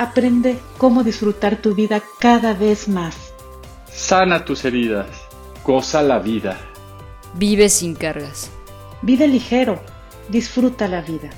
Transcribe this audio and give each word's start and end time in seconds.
Aprende 0.00 0.58
cómo 0.78 1.04
disfrutar 1.04 1.60
tu 1.60 1.74
vida 1.74 2.00
cada 2.18 2.54
vez 2.54 2.88
más. 2.88 3.34
Sana 3.92 4.46
tus 4.46 4.64
heridas. 4.64 5.06
Goza 5.62 6.02
la 6.02 6.18
vida. 6.18 6.56
Vive 7.34 7.68
sin 7.68 7.94
cargas. 7.94 8.50
Vive 9.02 9.28
ligero. 9.28 9.78
Disfruta 10.30 10.88
la 10.88 11.02
vida. 11.02 11.28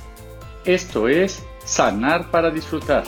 Esto 0.65 1.09
es 1.09 1.43
Sanar 1.65 2.31
para 2.31 2.53
Disfrutar. 2.53 3.03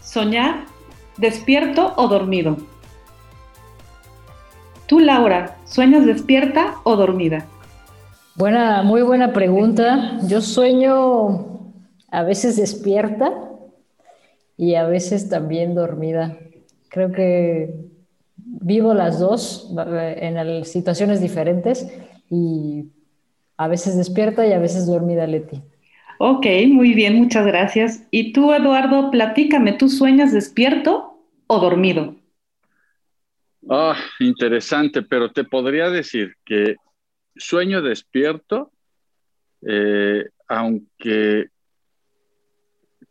Soñar, 0.00 0.64
despierto 1.18 1.92
o 1.98 2.08
dormido. 2.08 2.56
Tú, 4.90 4.98
Laura, 4.98 5.56
¿sueñas 5.66 6.04
despierta 6.04 6.74
o 6.82 6.96
dormida? 6.96 7.46
Buena, 8.34 8.82
muy 8.82 9.02
buena 9.02 9.32
pregunta. 9.32 10.18
Yo 10.26 10.40
sueño 10.40 11.60
a 12.10 12.24
veces 12.24 12.56
despierta 12.56 13.32
y 14.56 14.74
a 14.74 14.86
veces 14.88 15.28
también 15.28 15.76
dormida. 15.76 16.36
Creo 16.88 17.12
que 17.12 17.72
vivo 18.36 18.92
las 18.92 19.20
dos 19.20 19.72
en 19.76 20.64
situaciones 20.64 21.20
diferentes 21.20 21.86
y 22.28 22.86
a 23.58 23.68
veces 23.68 23.96
despierta 23.96 24.44
y 24.44 24.52
a 24.52 24.58
veces 24.58 24.88
dormida, 24.88 25.24
Leti. 25.28 25.62
Ok, 26.18 26.46
muy 26.66 26.94
bien, 26.94 27.14
muchas 27.14 27.46
gracias. 27.46 28.02
Y 28.10 28.32
tú, 28.32 28.52
Eduardo, 28.52 29.12
platícame, 29.12 29.72
¿tú 29.72 29.88
sueñas 29.88 30.32
despierto 30.32 31.16
o 31.46 31.60
dormido? 31.60 32.16
Ah, 33.68 33.96
interesante, 34.20 35.02
pero 35.02 35.32
te 35.32 35.44
podría 35.44 35.90
decir 35.90 36.34
que 36.44 36.76
sueño 37.36 37.82
despierto, 37.82 38.72
eh, 39.66 40.24
aunque 40.48 41.48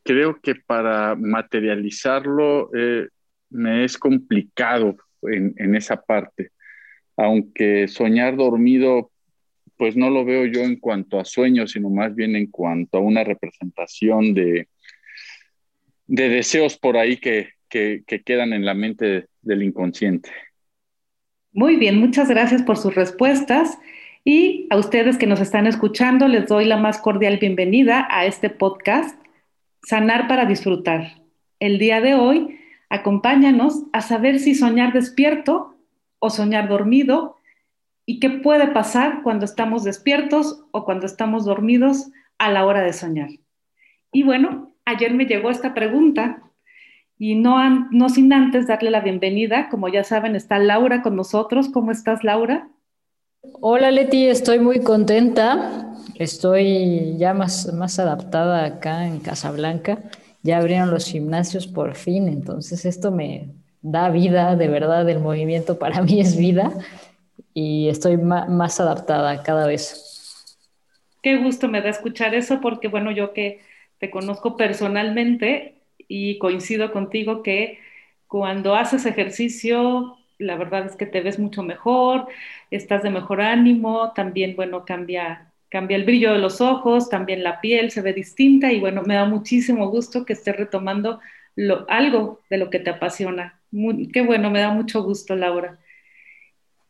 creo 0.03 0.39
que 0.41 0.55
para 0.55 1.15
materializarlo 1.15 2.71
eh, 2.75 3.07
me 3.51 3.83
es 3.83 3.97
complicado 3.97 4.97
en, 5.21 5.75
esa 5.75 6.01
parte. 6.01 6.51
Aunque 7.15 7.87
soñar 7.87 8.35
dormido, 8.35 9.11
pues 9.77 9.95
no 9.95 10.09
lo 10.09 10.25
veo 10.25 10.45
yo 10.45 10.61
en 10.61 10.77
cuanto 10.77 11.19
a 11.19 11.25
sueños, 11.25 11.71
sino 11.71 11.89
más 11.89 12.15
bien 12.15 12.35
en 12.35 12.47
cuanto 12.47 12.97
a 12.97 13.01
una 13.01 13.23
representación 13.23 14.33
de 14.33 14.67
deseos 16.07 16.77
por 16.77 16.97
ahí 16.97 17.17
que, 17.17 17.58
que, 17.69 18.03
quedan 18.25 18.53
en 18.53 18.65
la 18.65 18.73
mente 18.73 19.27
del 19.41 19.63
inconsciente. 19.63 20.29
Muy 21.51 21.77
bien, 21.77 21.99
muchas 21.99 22.29
gracias 22.29 22.63
por 22.63 22.77
sus 22.77 22.95
respuestas. 22.95 23.77
Y 24.25 24.67
a 24.69 24.77
ustedes 24.77 25.17
que 25.17 25.27
nos 25.27 25.39
están 25.39 25.65
escuchando, 25.65 26.27
les 26.27 26.47
doy 26.47 26.65
la 26.65 26.77
más 26.77 26.99
cordial 26.99 27.37
bienvenida 27.37 28.07
a 28.09 28.25
este 28.25 28.49
podcast, 28.49 29.17
Sanar 29.83 30.27
para 30.27 30.45
Disfrutar. 30.45 31.21
El 31.59 31.79
día 31.79 32.01
de 32.01 32.15
hoy, 32.15 32.59
acompáñanos 32.89 33.85
a 33.93 34.01
saber 34.01 34.39
si 34.39 34.55
soñar 34.55 34.91
despierto 34.93 35.77
o 36.19 36.29
soñar 36.29 36.67
dormido 36.67 37.37
y 38.05 38.19
qué 38.19 38.29
puede 38.29 38.67
pasar 38.67 39.21
cuando 39.23 39.45
estamos 39.45 39.83
despiertos 39.83 40.65
o 40.71 40.83
cuando 40.83 41.05
estamos 41.05 41.45
dormidos 41.45 42.11
a 42.37 42.51
la 42.51 42.65
hora 42.65 42.81
de 42.81 42.93
soñar. 42.93 43.29
Y 44.11 44.23
bueno, 44.23 44.73
ayer 44.85 45.13
me 45.13 45.25
llegó 45.25 45.49
esta 45.49 45.73
pregunta 45.73 46.48
y 47.19 47.35
no, 47.35 47.89
no 47.91 48.07
sin 48.07 48.31
antes 48.31 48.65
darle 48.67 48.89
la 48.89 49.01
bienvenida, 49.01 49.67
como 49.69 49.89
ya 49.89 50.05
saben, 50.05 50.37
está 50.37 50.57
Laura 50.57 51.01
con 51.01 51.17
nosotros. 51.17 51.67
¿Cómo 51.67 51.91
estás, 51.91 52.23
Laura? 52.23 52.69
Hola, 53.59 53.91
Leti, 53.91 54.25
estoy 54.27 54.59
muy 54.59 54.79
contenta. 54.79 55.93
Estoy 56.15 57.17
ya 57.17 57.33
más, 57.33 57.73
más 57.73 57.99
adaptada 57.99 58.63
acá 58.63 59.05
en 59.05 59.19
Casablanca. 59.19 59.99
Ya 60.43 60.59
abrieron 60.59 60.91
los 60.91 61.05
gimnasios 61.05 61.67
por 61.67 61.95
fin, 61.95 62.29
entonces 62.29 62.85
esto 62.85 63.11
me 63.11 63.49
da 63.81 64.09
vida, 64.09 64.55
de 64.55 64.69
verdad, 64.69 65.07
el 65.09 65.19
movimiento 65.19 65.77
para 65.77 66.01
mí 66.01 66.21
es 66.21 66.37
vida 66.37 66.71
y 67.53 67.89
estoy 67.89 68.15
más 68.15 68.79
adaptada 68.79 69.43
cada 69.43 69.67
vez. 69.67 70.55
Qué 71.21 71.35
gusto 71.35 71.67
me 71.67 71.81
da 71.81 71.89
escuchar 71.89 72.33
eso 72.33 72.61
porque, 72.61 72.87
bueno, 72.87 73.11
yo 73.11 73.33
que 73.33 73.59
te 73.97 74.09
conozco 74.09 74.55
personalmente, 74.55 75.78
y 76.09 76.39
coincido 76.39 76.91
contigo 76.91 77.43
que 77.43 77.79
cuando 78.27 78.75
haces 78.75 79.05
ejercicio, 79.05 80.17
la 80.37 80.57
verdad 80.57 80.87
es 80.87 80.97
que 80.97 81.05
te 81.05 81.21
ves 81.21 81.39
mucho 81.39 81.63
mejor, 81.63 82.27
estás 82.71 83.03
de 83.03 83.11
mejor 83.11 83.41
ánimo, 83.41 84.11
también, 84.13 84.55
bueno, 84.57 84.83
cambia, 84.85 85.51
cambia 85.69 85.95
el 85.95 86.03
brillo 86.03 86.33
de 86.33 86.39
los 86.39 86.59
ojos, 86.59 87.09
también 87.09 87.43
la 87.43 87.61
piel 87.61 87.91
se 87.91 88.01
ve 88.01 88.11
distinta 88.13 88.73
y 88.73 88.79
bueno, 88.79 89.03
me 89.03 89.13
da 89.13 89.25
muchísimo 89.25 89.89
gusto 89.89 90.25
que 90.25 90.33
estés 90.33 90.57
retomando 90.57 91.19
lo, 91.55 91.85
algo 91.89 92.41
de 92.49 92.57
lo 92.57 92.69
que 92.69 92.79
te 92.79 92.89
apasiona. 92.89 93.59
qué 94.11 94.21
bueno, 94.21 94.49
me 94.49 94.59
da 94.59 94.71
mucho 94.73 95.03
gusto, 95.03 95.35
Laura. 95.35 95.77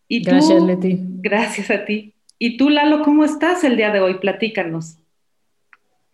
Y 0.08 0.24
gracias, 0.24 0.64
Leti. 0.64 0.98
Gracias 1.00 1.70
a 1.70 1.86
ti. 1.86 2.14
¿Y 2.38 2.58
tú, 2.58 2.70
Lalo, 2.70 3.04
cómo 3.04 3.26
estás 3.26 3.64
el 3.64 3.76
día 3.76 3.92
de 3.92 4.00
hoy? 4.00 4.16
Platícanos. 4.16 4.99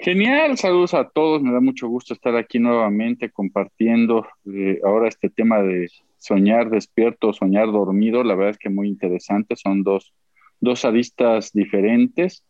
Genial, 0.05 0.55
saludos 0.55 0.93
a 0.93 1.09
todos, 1.09 1.41
me 1.41 1.51
da 1.51 1.59
mucho 1.59 1.87
gusto 1.87 2.13
estar 2.13 2.35
aquí 2.35 2.59
nuevamente 2.59 3.31
compartiendo 3.31 4.27
eh, 4.45 4.79
ahora 4.83 5.07
este 5.07 5.31
tema 5.31 5.63
de 5.63 5.89
soñar 6.19 6.69
despierto, 6.69 7.33
soñar 7.33 7.71
dormido, 7.71 8.23
la 8.23 8.35
verdad 8.35 8.51
es 8.51 8.59
que 8.59 8.69
muy 8.69 8.87
interesante, 8.87 9.55
son 9.55 9.81
dos, 9.81 10.13
dos 10.59 10.85
aristas 10.85 11.51
diferentes 11.53 12.43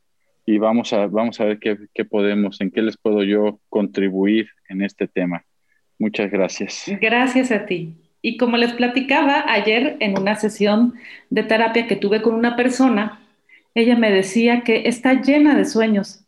y 0.45 0.57
vamos 0.57 0.91
a, 0.91 1.07
vamos 1.07 1.39
a 1.39 1.45
ver 1.45 1.59
qué, 1.59 1.77
qué 1.93 2.03
podemos, 2.03 2.59
en 2.59 2.71
qué 2.71 2.81
les 2.81 2.97
puedo 2.97 3.23
yo 3.23 3.61
contribuir 3.69 4.49
en 4.67 4.81
este 4.81 5.07
tema. 5.07 5.45
Muchas 5.97 6.29
gracias. 6.29 6.83
Gracias 6.99 7.53
a 7.53 7.65
ti. 7.65 7.95
Y 8.21 8.35
como 8.35 8.57
les 8.57 8.73
platicaba 8.73 9.45
ayer 9.47 9.95
en 10.01 10.19
una 10.19 10.35
sesión 10.35 10.95
de 11.29 11.43
terapia 11.43 11.87
que 11.87 11.95
tuve 11.95 12.21
con 12.21 12.33
una 12.33 12.57
persona, 12.57 13.21
ella 13.73 13.95
me 13.95 14.11
decía 14.11 14.65
que 14.65 14.89
está 14.89 15.21
llena 15.21 15.55
de 15.55 15.63
sueños, 15.63 16.24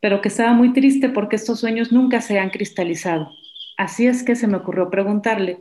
pero 0.00 0.20
que 0.20 0.28
estaba 0.28 0.52
muy 0.52 0.72
triste 0.72 1.08
porque 1.08 1.36
estos 1.36 1.60
sueños 1.60 1.92
nunca 1.92 2.20
se 2.20 2.38
han 2.38 2.50
cristalizado. 2.50 3.30
Así 3.76 4.06
es 4.06 4.22
que 4.22 4.36
se 4.36 4.46
me 4.46 4.56
ocurrió 4.56 4.90
preguntarle, 4.90 5.58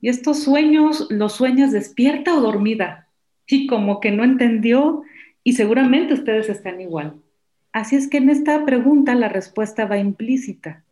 ¿y 0.00 0.08
estos 0.08 0.42
sueños 0.42 1.06
los 1.10 1.34
sueñas 1.34 1.72
despierta 1.72 2.34
o 2.34 2.40
dormida? 2.40 3.08
Y 3.46 3.66
como 3.66 4.00
que 4.00 4.10
no 4.10 4.24
entendió 4.24 5.02
y 5.42 5.54
seguramente 5.54 6.14
ustedes 6.14 6.48
están 6.48 6.80
igual. 6.80 7.14
Así 7.72 7.96
es 7.96 8.08
que 8.08 8.18
en 8.18 8.30
esta 8.30 8.64
pregunta 8.64 9.14
la 9.14 9.28
respuesta 9.28 9.86
va 9.86 9.98
implícita. 9.98 10.84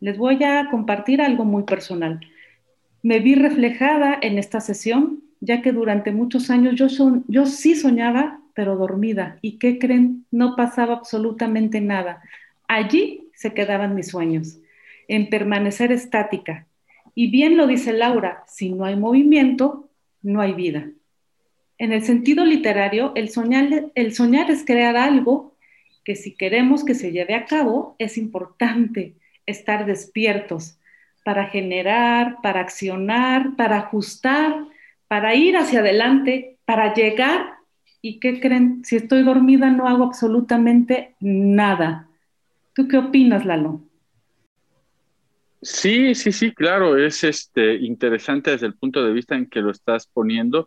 Les 0.00 0.16
voy 0.16 0.42
a 0.44 0.68
compartir 0.70 1.20
algo 1.20 1.44
muy 1.44 1.64
personal. 1.64 2.20
Me 3.02 3.20
vi 3.20 3.34
reflejada 3.34 4.18
en 4.20 4.38
esta 4.38 4.60
sesión, 4.60 5.22
ya 5.40 5.62
que 5.62 5.72
durante 5.72 6.12
muchos 6.12 6.50
años 6.50 6.74
yo, 6.74 6.88
son, 6.88 7.24
yo 7.28 7.46
sí 7.46 7.74
soñaba 7.74 8.39
pero 8.60 8.76
dormida. 8.76 9.38
¿Y 9.40 9.56
qué 9.56 9.78
creen? 9.78 10.26
No 10.30 10.54
pasaba 10.54 10.92
absolutamente 10.92 11.80
nada. 11.80 12.22
Allí 12.68 13.30
se 13.32 13.54
quedaban 13.54 13.94
mis 13.94 14.08
sueños, 14.08 14.58
en 15.08 15.30
permanecer 15.30 15.92
estática. 15.92 16.66
Y 17.14 17.30
bien 17.30 17.56
lo 17.56 17.66
dice 17.66 17.94
Laura, 17.94 18.44
si 18.46 18.68
no 18.68 18.84
hay 18.84 18.96
movimiento, 18.96 19.88
no 20.20 20.42
hay 20.42 20.52
vida. 20.52 20.90
En 21.78 21.94
el 21.94 22.02
sentido 22.02 22.44
literario, 22.44 23.12
el 23.14 23.30
soñar, 23.30 23.86
el 23.94 24.14
soñar 24.14 24.50
es 24.50 24.62
crear 24.66 24.94
algo 24.94 25.54
que 26.04 26.14
si 26.14 26.34
queremos 26.34 26.84
que 26.84 26.94
se 26.94 27.12
lleve 27.12 27.34
a 27.34 27.46
cabo, 27.46 27.96
es 27.98 28.18
importante 28.18 29.14
estar 29.46 29.86
despiertos 29.86 30.78
para 31.24 31.46
generar, 31.46 32.42
para 32.42 32.60
accionar, 32.60 33.56
para 33.56 33.78
ajustar, 33.78 34.66
para 35.08 35.34
ir 35.34 35.56
hacia 35.56 35.80
adelante, 35.80 36.58
para 36.66 36.92
llegar. 36.92 37.59
¿Y 38.02 38.18
qué 38.18 38.40
creen? 38.40 38.82
Si 38.84 38.96
estoy 38.96 39.22
dormida 39.22 39.70
no 39.70 39.88
hago 39.88 40.04
absolutamente 40.04 41.14
nada. 41.20 42.08
¿Tú 42.74 42.88
qué 42.88 42.98
opinas, 42.98 43.44
Lalo? 43.44 43.82
Sí, 45.62 46.14
sí, 46.14 46.32
sí, 46.32 46.52
claro, 46.54 46.96
es 46.96 47.22
este, 47.22 47.74
interesante 47.74 48.52
desde 48.52 48.66
el 48.66 48.74
punto 48.74 49.04
de 49.04 49.12
vista 49.12 49.34
en 49.34 49.46
que 49.46 49.60
lo 49.60 49.70
estás 49.70 50.06
poniendo. 50.06 50.66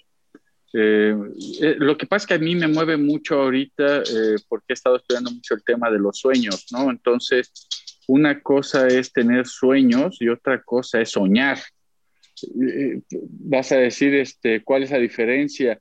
Eh, 0.72 1.16
eh, 1.62 1.76
lo 1.80 1.98
que 1.98 2.06
pasa 2.06 2.24
es 2.24 2.28
que 2.28 2.34
a 2.36 2.40
mí 2.40 2.56
me 2.56 2.68
mueve 2.68 2.98
mucho 2.98 3.42
ahorita 3.42 4.00
eh, 4.00 4.36
porque 4.48 4.68
he 4.70 4.74
estado 4.74 4.98
estudiando 4.98 5.32
mucho 5.32 5.56
el 5.56 5.64
tema 5.64 5.90
de 5.90 6.00
los 6.00 6.20
sueños, 6.20 6.68
¿no? 6.72 6.92
Entonces, 6.92 7.52
una 8.08 8.42
cosa 8.42 8.88
es 8.88 9.12
tener 9.12 9.48
sueños 9.48 10.18
y 10.20 10.30
otra 10.30 10.62
cosa 10.62 11.02
es 11.02 11.12
soñar. 11.12 11.58
vas 13.22 13.72
a 13.72 13.78
decir, 13.78 14.14
este, 14.14 14.64
¿cuál 14.64 14.84
es 14.84 14.92
la 14.92 15.00
diferencia? 15.00 15.80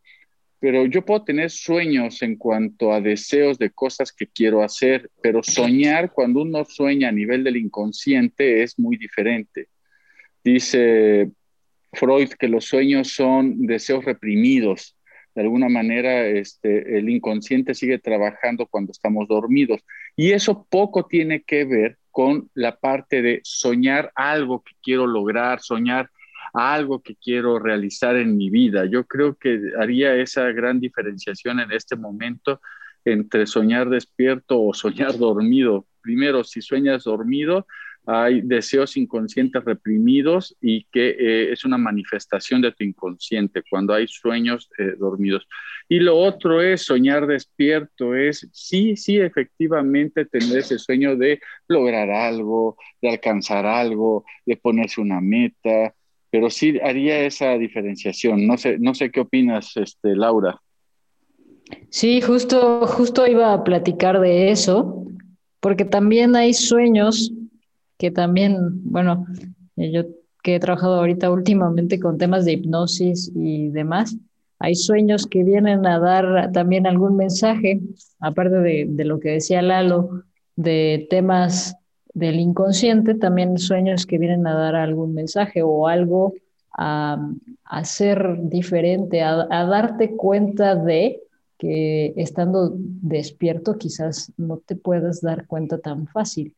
Pero 0.62 0.87
yo 0.87 1.05
puedo 1.05 1.25
tener 1.25 1.50
sueños 1.50 2.23
en 2.23 2.37
cuanto 2.37 2.93
a 2.93 3.00
deseos 3.00 3.59
de 3.59 3.70
cosas 3.70 4.12
que 4.12 4.29
quiero 4.29 4.62
hacer, 4.62 5.11
pero 5.20 5.43
soñar, 5.43 6.12
cuando 6.12 6.43
uno 6.43 6.64
sueña 6.64 7.09
a 7.09 7.12
nivel 7.12 7.43
del 7.43 7.56
inconsciente, 7.56 8.62
es 8.62 8.79
muy 8.79 8.97
diferente. 8.97 9.67
Dice 10.44 11.32
Freud 11.93 12.29
que 12.38 12.47
los 12.47 12.67
sueños 12.67 13.09
son 13.09 13.67
deseos 13.67 14.05
reprimidos. 14.05 14.97
De 15.35 15.43
alguna 15.43 15.69
manera, 15.69 16.29
este, 16.29 16.97
el 16.97 17.09
inconsciente 17.11 17.75
sigue 17.75 17.99
trabajando 17.99 18.69
cuando 18.69 18.93
estamos 18.93 19.26
dormidos. 19.26 19.81
Y 20.14 20.31
eso 20.31 20.64
poco 20.70 21.06
tiene 21.06 21.43
que 21.43 21.64
ver 21.64 21.99
con 22.12 22.49
la 22.55 22.79
parte 22.79 23.20
de 23.20 23.41
soñar 23.43 24.12
algo 24.14 24.62
que 24.62 24.75
quiero 24.81 25.09
lograr, 25.09 25.61
soñar 25.61 26.09
algo 26.52 27.02
que 27.02 27.16
quiero 27.16 27.58
realizar 27.58 28.16
en 28.16 28.37
mi 28.37 28.50
vida. 28.50 28.84
Yo 28.87 29.04
creo 29.04 29.37
que 29.37 29.72
haría 29.78 30.14
esa 30.16 30.44
gran 30.52 30.81
diferenciación 30.81 31.60
en 31.60 31.72
este 31.72 31.96
momento 31.96 32.60
entre 33.04 33.46
soñar 33.46 33.88
despierto 33.88 34.60
o 34.62 34.75
soñar 34.75 35.16
dormido. 35.19 35.87
Primero, 36.02 36.44
si 36.44 36.60
sueñas 36.60 37.04
dormido, 37.04 37.66
hay 38.04 38.40
deseos 38.40 38.96
inconscientes 38.96 39.64
reprimidos 39.64 40.56
y 40.60 40.84
que 40.90 41.10
eh, 41.10 41.52
es 41.52 41.64
una 41.64 41.78
manifestación 41.78 42.60
de 42.60 42.72
tu 42.72 42.82
inconsciente 42.82 43.62
cuando 43.69 43.94
hay 43.94 44.08
sueños 44.08 44.69
eh, 44.78 44.94
dormidos. 44.99 45.46
Y 45.88 46.00
lo 46.00 46.16
otro 46.16 46.60
es 46.60 46.82
soñar 46.82 47.26
despierto, 47.28 48.16
es 48.16 48.49
sí, 48.52 48.96
sí, 48.96 49.19
efectivamente 49.19 50.25
tener 50.25 50.58
ese 50.58 50.78
sueño 50.78 51.16
de 51.16 51.40
lograr 51.69 52.10
algo, 52.10 52.76
de 53.00 53.10
alcanzar 53.10 53.66
algo, 53.66 54.25
de 54.46 54.56
ponerse 54.56 55.00
una 55.00 55.20
meta, 55.20 55.94
pero 56.32 56.49
sí 56.49 56.81
haría 56.82 57.26
esa 57.26 57.58
diferenciación. 57.58 58.46
No 58.46 58.56
sé, 58.56 58.79
no 58.79 58.94
sé 58.94 59.11
qué 59.11 59.20
opinas, 59.20 59.76
este, 59.76 60.17
Laura. 60.17 60.58
Sí, 61.90 62.23
justo, 62.23 62.87
justo 62.87 63.26
iba 63.26 63.52
a 63.52 63.62
platicar 63.62 64.19
de 64.19 64.50
eso, 64.50 65.05
porque 65.61 65.84
también 65.84 66.34
hay 66.34 66.55
sueños 66.55 67.32
que 67.99 68.11
también, 68.11 68.56
bueno, 68.82 69.26
eh, 69.76 69.93
yo 69.93 70.05
que 70.43 70.55
he 70.55 70.61
trabajado 70.61 70.94
ahorita 70.96 71.31
últimamente 71.31 72.00
con 72.00 72.17
temas 72.17 72.46
de 72.46 72.55
hipnosis 72.55 73.31
y 73.37 73.69
demás, 73.69 74.17
hay 74.58 74.75
sueños 74.75 75.26
que 75.26 75.44
vienen 75.44 75.87
a 75.87 76.00
dar 76.00 76.50
también 76.50 76.87
algún 76.87 77.14
mensaje, 77.14 77.81
aparte 78.20 78.56
de, 78.56 78.87
de 78.88 79.05
lo 79.05 79.20
que 79.20 79.32
decía 79.32 79.61
Lalo, 79.61 80.23
de 80.56 81.06
temas 81.11 81.76
del 82.14 82.41
inconsciente, 82.41 83.14
también 83.14 83.59
sueños 83.59 84.06
que 84.06 84.19
vienen 84.19 84.47
a 84.47 84.55
dar 84.55 84.75
algún 84.75 85.14
mensaje 85.14 85.62
o 85.62 85.88
algo 85.88 86.35
a, 86.76 87.19
ser 87.85 88.38
diferente, 88.43 89.23
a, 89.23 89.47
darte 89.47 90.17
cuenta 90.17 90.75
de 90.75 91.20
que 91.59 92.12
estando 92.17 92.73
despierto 92.75 93.79
quizás 93.79 94.32
no 94.37 94.59
te 94.59 94.75
puedas 94.75 95.20
dar 95.20 95.47
cuenta 95.47 95.79
tan 95.79 96.06
fácil. 96.06 96.55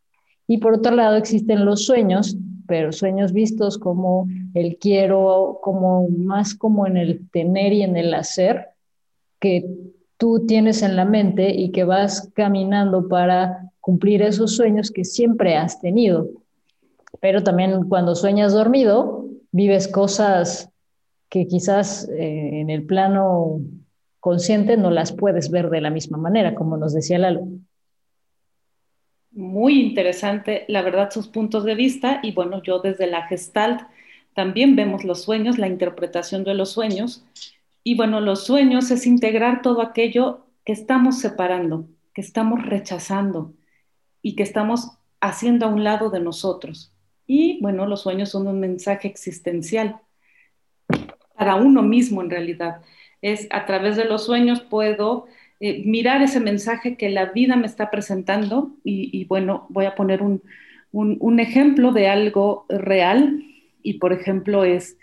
Y 0.46 0.58
por 0.58 0.74
otro 0.74 0.94
lado 0.94 1.16
existen 1.16 1.64
los 1.64 1.84
sueños, 1.84 2.36
pero 2.66 2.92
sueños 2.92 3.32
vistos 3.32 3.78
como 3.78 4.26
el 4.54 4.78
quiero, 4.78 5.60
como 5.62 6.08
más 6.08 6.54
como 6.54 6.86
en 6.86 6.96
el 6.96 7.28
tener 7.30 7.72
y 7.72 7.82
en 7.82 7.96
el 7.96 8.14
hacer, 8.14 8.68
que 9.40 9.66
tú 10.16 10.46
tienes 10.46 10.82
en 10.82 10.96
la 10.96 11.04
mente 11.04 11.54
y 11.54 11.70
que 11.70 11.84
vas 11.84 12.30
caminando 12.34 13.08
para 13.08 13.70
cumplir 13.84 14.22
esos 14.22 14.56
sueños 14.56 14.90
que 14.90 15.04
siempre 15.04 15.56
has 15.56 15.78
tenido. 15.78 16.30
Pero 17.20 17.42
también 17.42 17.86
cuando 17.86 18.14
sueñas 18.14 18.54
dormido, 18.54 19.26
vives 19.52 19.88
cosas 19.88 20.70
que 21.28 21.46
quizás 21.46 22.08
eh, 22.08 22.60
en 22.60 22.70
el 22.70 22.86
plano 22.86 23.60
consciente 24.20 24.78
no 24.78 24.90
las 24.90 25.12
puedes 25.12 25.50
ver 25.50 25.68
de 25.68 25.82
la 25.82 25.90
misma 25.90 26.16
manera, 26.16 26.54
como 26.54 26.78
nos 26.78 26.94
decía 26.94 27.18
Lalo. 27.18 27.46
Muy 29.32 29.82
interesante, 29.82 30.64
la 30.68 30.80
verdad, 30.80 31.10
sus 31.10 31.28
puntos 31.28 31.64
de 31.64 31.74
vista. 31.74 32.20
Y 32.22 32.32
bueno, 32.32 32.62
yo 32.62 32.78
desde 32.78 33.06
la 33.06 33.26
Gestalt 33.26 33.82
también 34.32 34.76
vemos 34.76 35.04
los 35.04 35.20
sueños, 35.20 35.58
la 35.58 35.68
interpretación 35.68 36.42
de 36.42 36.54
los 36.54 36.70
sueños. 36.70 37.22
Y 37.82 37.96
bueno, 37.96 38.20
los 38.20 38.46
sueños 38.46 38.90
es 38.90 39.06
integrar 39.06 39.60
todo 39.60 39.82
aquello 39.82 40.46
que 40.64 40.72
estamos 40.72 41.18
separando, 41.18 41.84
que 42.14 42.22
estamos 42.22 42.64
rechazando, 42.64 43.52
y 44.24 44.34
que 44.36 44.42
estamos 44.42 44.92
haciendo 45.20 45.66
a 45.66 45.68
un 45.68 45.84
lado 45.84 46.08
de 46.08 46.18
nosotros. 46.18 46.92
Y 47.26 47.60
bueno, 47.60 47.86
los 47.86 48.00
sueños 48.00 48.30
son 48.30 48.46
un 48.46 48.58
mensaje 48.58 49.06
existencial 49.06 50.00
para 51.36 51.56
uno 51.56 51.82
mismo 51.82 52.22
en 52.22 52.30
realidad. 52.30 52.80
Es 53.20 53.46
a 53.50 53.66
través 53.66 53.96
de 53.96 54.06
los 54.06 54.24
sueños 54.24 54.62
puedo 54.62 55.26
eh, 55.60 55.82
mirar 55.84 56.22
ese 56.22 56.40
mensaje 56.40 56.96
que 56.96 57.10
la 57.10 57.26
vida 57.26 57.54
me 57.56 57.66
está 57.66 57.90
presentando 57.90 58.72
y, 58.82 59.26
bueno, 59.26 59.66
voy 59.68 59.84
a 59.84 59.94
poner 59.94 60.22
un, 60.22 60.42
un, 60.90 61.38
ejemplo 61.38 61.92
de 61.92 62.08
algo 62.08 62.64
real 62.68 63.42
y 63.82 63.94
por 63.98 64.12
ejemplo 64.12 64.64
es 64.64 64.96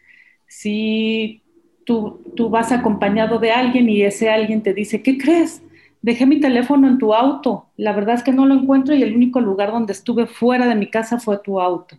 si 0.48 1.44
tú, 1.86 2.22
tú 2.36 2.50
vas 2.50 2.72
acompañado 2.72 3.38
de 3.38 3.52
alguien 3.52 3.88
y 3.88 4.02
ese 4.02 4.30
alguien 4.30 4.64
te 4.64 4.74
dice, 4.74 5.04
¿qué 5.04 5.18
crees? 5.18 5.62
Dejé 6.02 6.26
mi 6.26 6.40
teléfono 6.40 6.88
en 6.88 6.98
tu 6.98 7.14
auto. 7.14 7.68
La 7.78 7.94
verdad 7.94 8.16
es 8.16 8.24
que 8.24 8.32
no 8.32 8.46
lo 8.46 8.54
encuentro 8.54 8.96
y 8.96 9.04
el 9.04 9.16
único 9.16 9.40
lugar 9.40 9.72
donde 9.72 9.94
estuve 9.94 10.28
fuera 10.28 10.68
de 10.68 10.76
mi 10.76 10.88
casa 10.88 11.20
fue 11.20 11.40
tu 11.40 11.60
auto. 11.60 11.98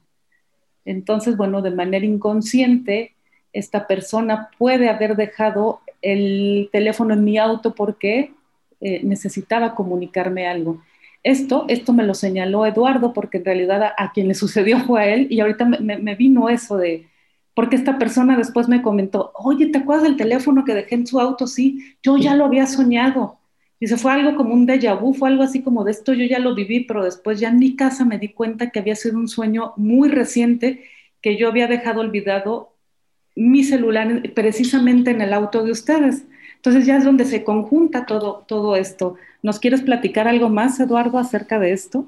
Entonces, 0.84 1.36
bueno, 1.36 1.62
de 1.62 1.70
manera 1.70 2.04
inconsciente, 2.04 3.14
esta 3.52 3.86
persona 3.86 4.50
puede 4.58 4.88
haber 4.88 5.16
dejado 5.16 5.80
el 6.00 6.68
teléfono 6.72 7.14
en 7.14 7.24
mi 7.24 7.38
auto 7.38 7.74
porque 7.74 8.32
eh, 8.80 9.00
necesitaba 9.04 9.74
comunicarme 9.74 10.48
algo. 10.48 10.82
Esto, 11.22 11.66
esto 11.68 11.92
me 11.92 12.02
lo 12.02 12.14
señaló 12.14 12.66
Eduardo 12.66 13.12
porque 13.12 13.38
en 13.38 13.44
realidad 13.44 13.92
a, 13.96 14.12
quien 14.12 14.26
le 14.26 14.34
sucedió 14.34 14.80
fue 14.80 15.02
a 15.02 15.14
él 15.14 15.28
y 15.30 15.38
ahorita 15.38 15.64
me, 15.64 15.98
me 15.98 16.14
vino 16.16 16.48
eso 16.48 16.76
de, 16.76 17.06
porque 17.54 17.76
esta 17.76 17.96
persona 17.96 18.36
después 18.36 18.68
me 18.68 18.82
comentó, 18.82 19.30
oye, 19.36 19.66
¿te 19.66 19.78
acuerdas 19.78 20.02
del 20.02 20.16
teléfono 20.16 20.64
que 20.64 20.74
dejé 20.74 20.96
en 20.96 21.06
su 21.06 21.20
auto? 21.20 21.46
Sí, 21.46 21.94
yo 22.02 22.16
ya 22.16 22.34
lo 22.34 22.44
había 22.44 22.66
soñado 22.66 23.38
Dice, 23.82 23.96
fue 23.96 24.12
algo 24.12 24.36
como 24.36 24.54
un 24.54 24.64
déjà 24.64 24.94
vu, 24.94 25.12
fue 25.12 25.28
algo 25.28 25.42
así 25.42 25.60
como 25.60 25.82
de 25.82 25.90
esto 25.90 26.12
yo 26.12 26.24
ya 26.24 26.38
lo 26.38 26.54
viví, 26.54 26.84
pero 26.84 27.02
después 27.02 27.40
ya 27.40 27.48
en 27.48 27.58
mi 27.58 27.74
casa 27.74 28.04
me 28.04 28.16
di 28.16 28.28
cuenta 28.28 28.70
que 28.70 28.78
había 28.78 28.94
sido 28.94 29.18
un 29.18 29.26
sueño 29.26 29.72
muy 29.76 30.08
reciente 30.08 30.84
que 31.20 31.36
yo 31.36 31.48
había 31.48 31.66
dejado 31.66 32.00
olvidado 32.00 32.74
mi 33.34 33.64
celular 33.64 34.22
precisamente 34.36 35.10
en 35.10 35.20
el 35.20 35.32
auto 35.32 35.64
de 35.64 35.72
ustedes. 35.72 36.24
Entonces 36.54 36.86
ya 36.86 36.96
es 36.96 37.04
donde 37.04 37.24
se 37.24 37.42
conjunta 37.42 38.06
todo, 38.06 38.44
todo 38.46 38.76
esto. 38.76 39.16
¿Nos 39.42 39.58
quieres 39.58 39.82
platicar 39.82 40.28
algo 40.28 40.48
más, 40.48 40.78
Eduardo, 40.78 41.18
acerca 41.18 41.58
de 41.58 41.72
esto? 41.72 42.06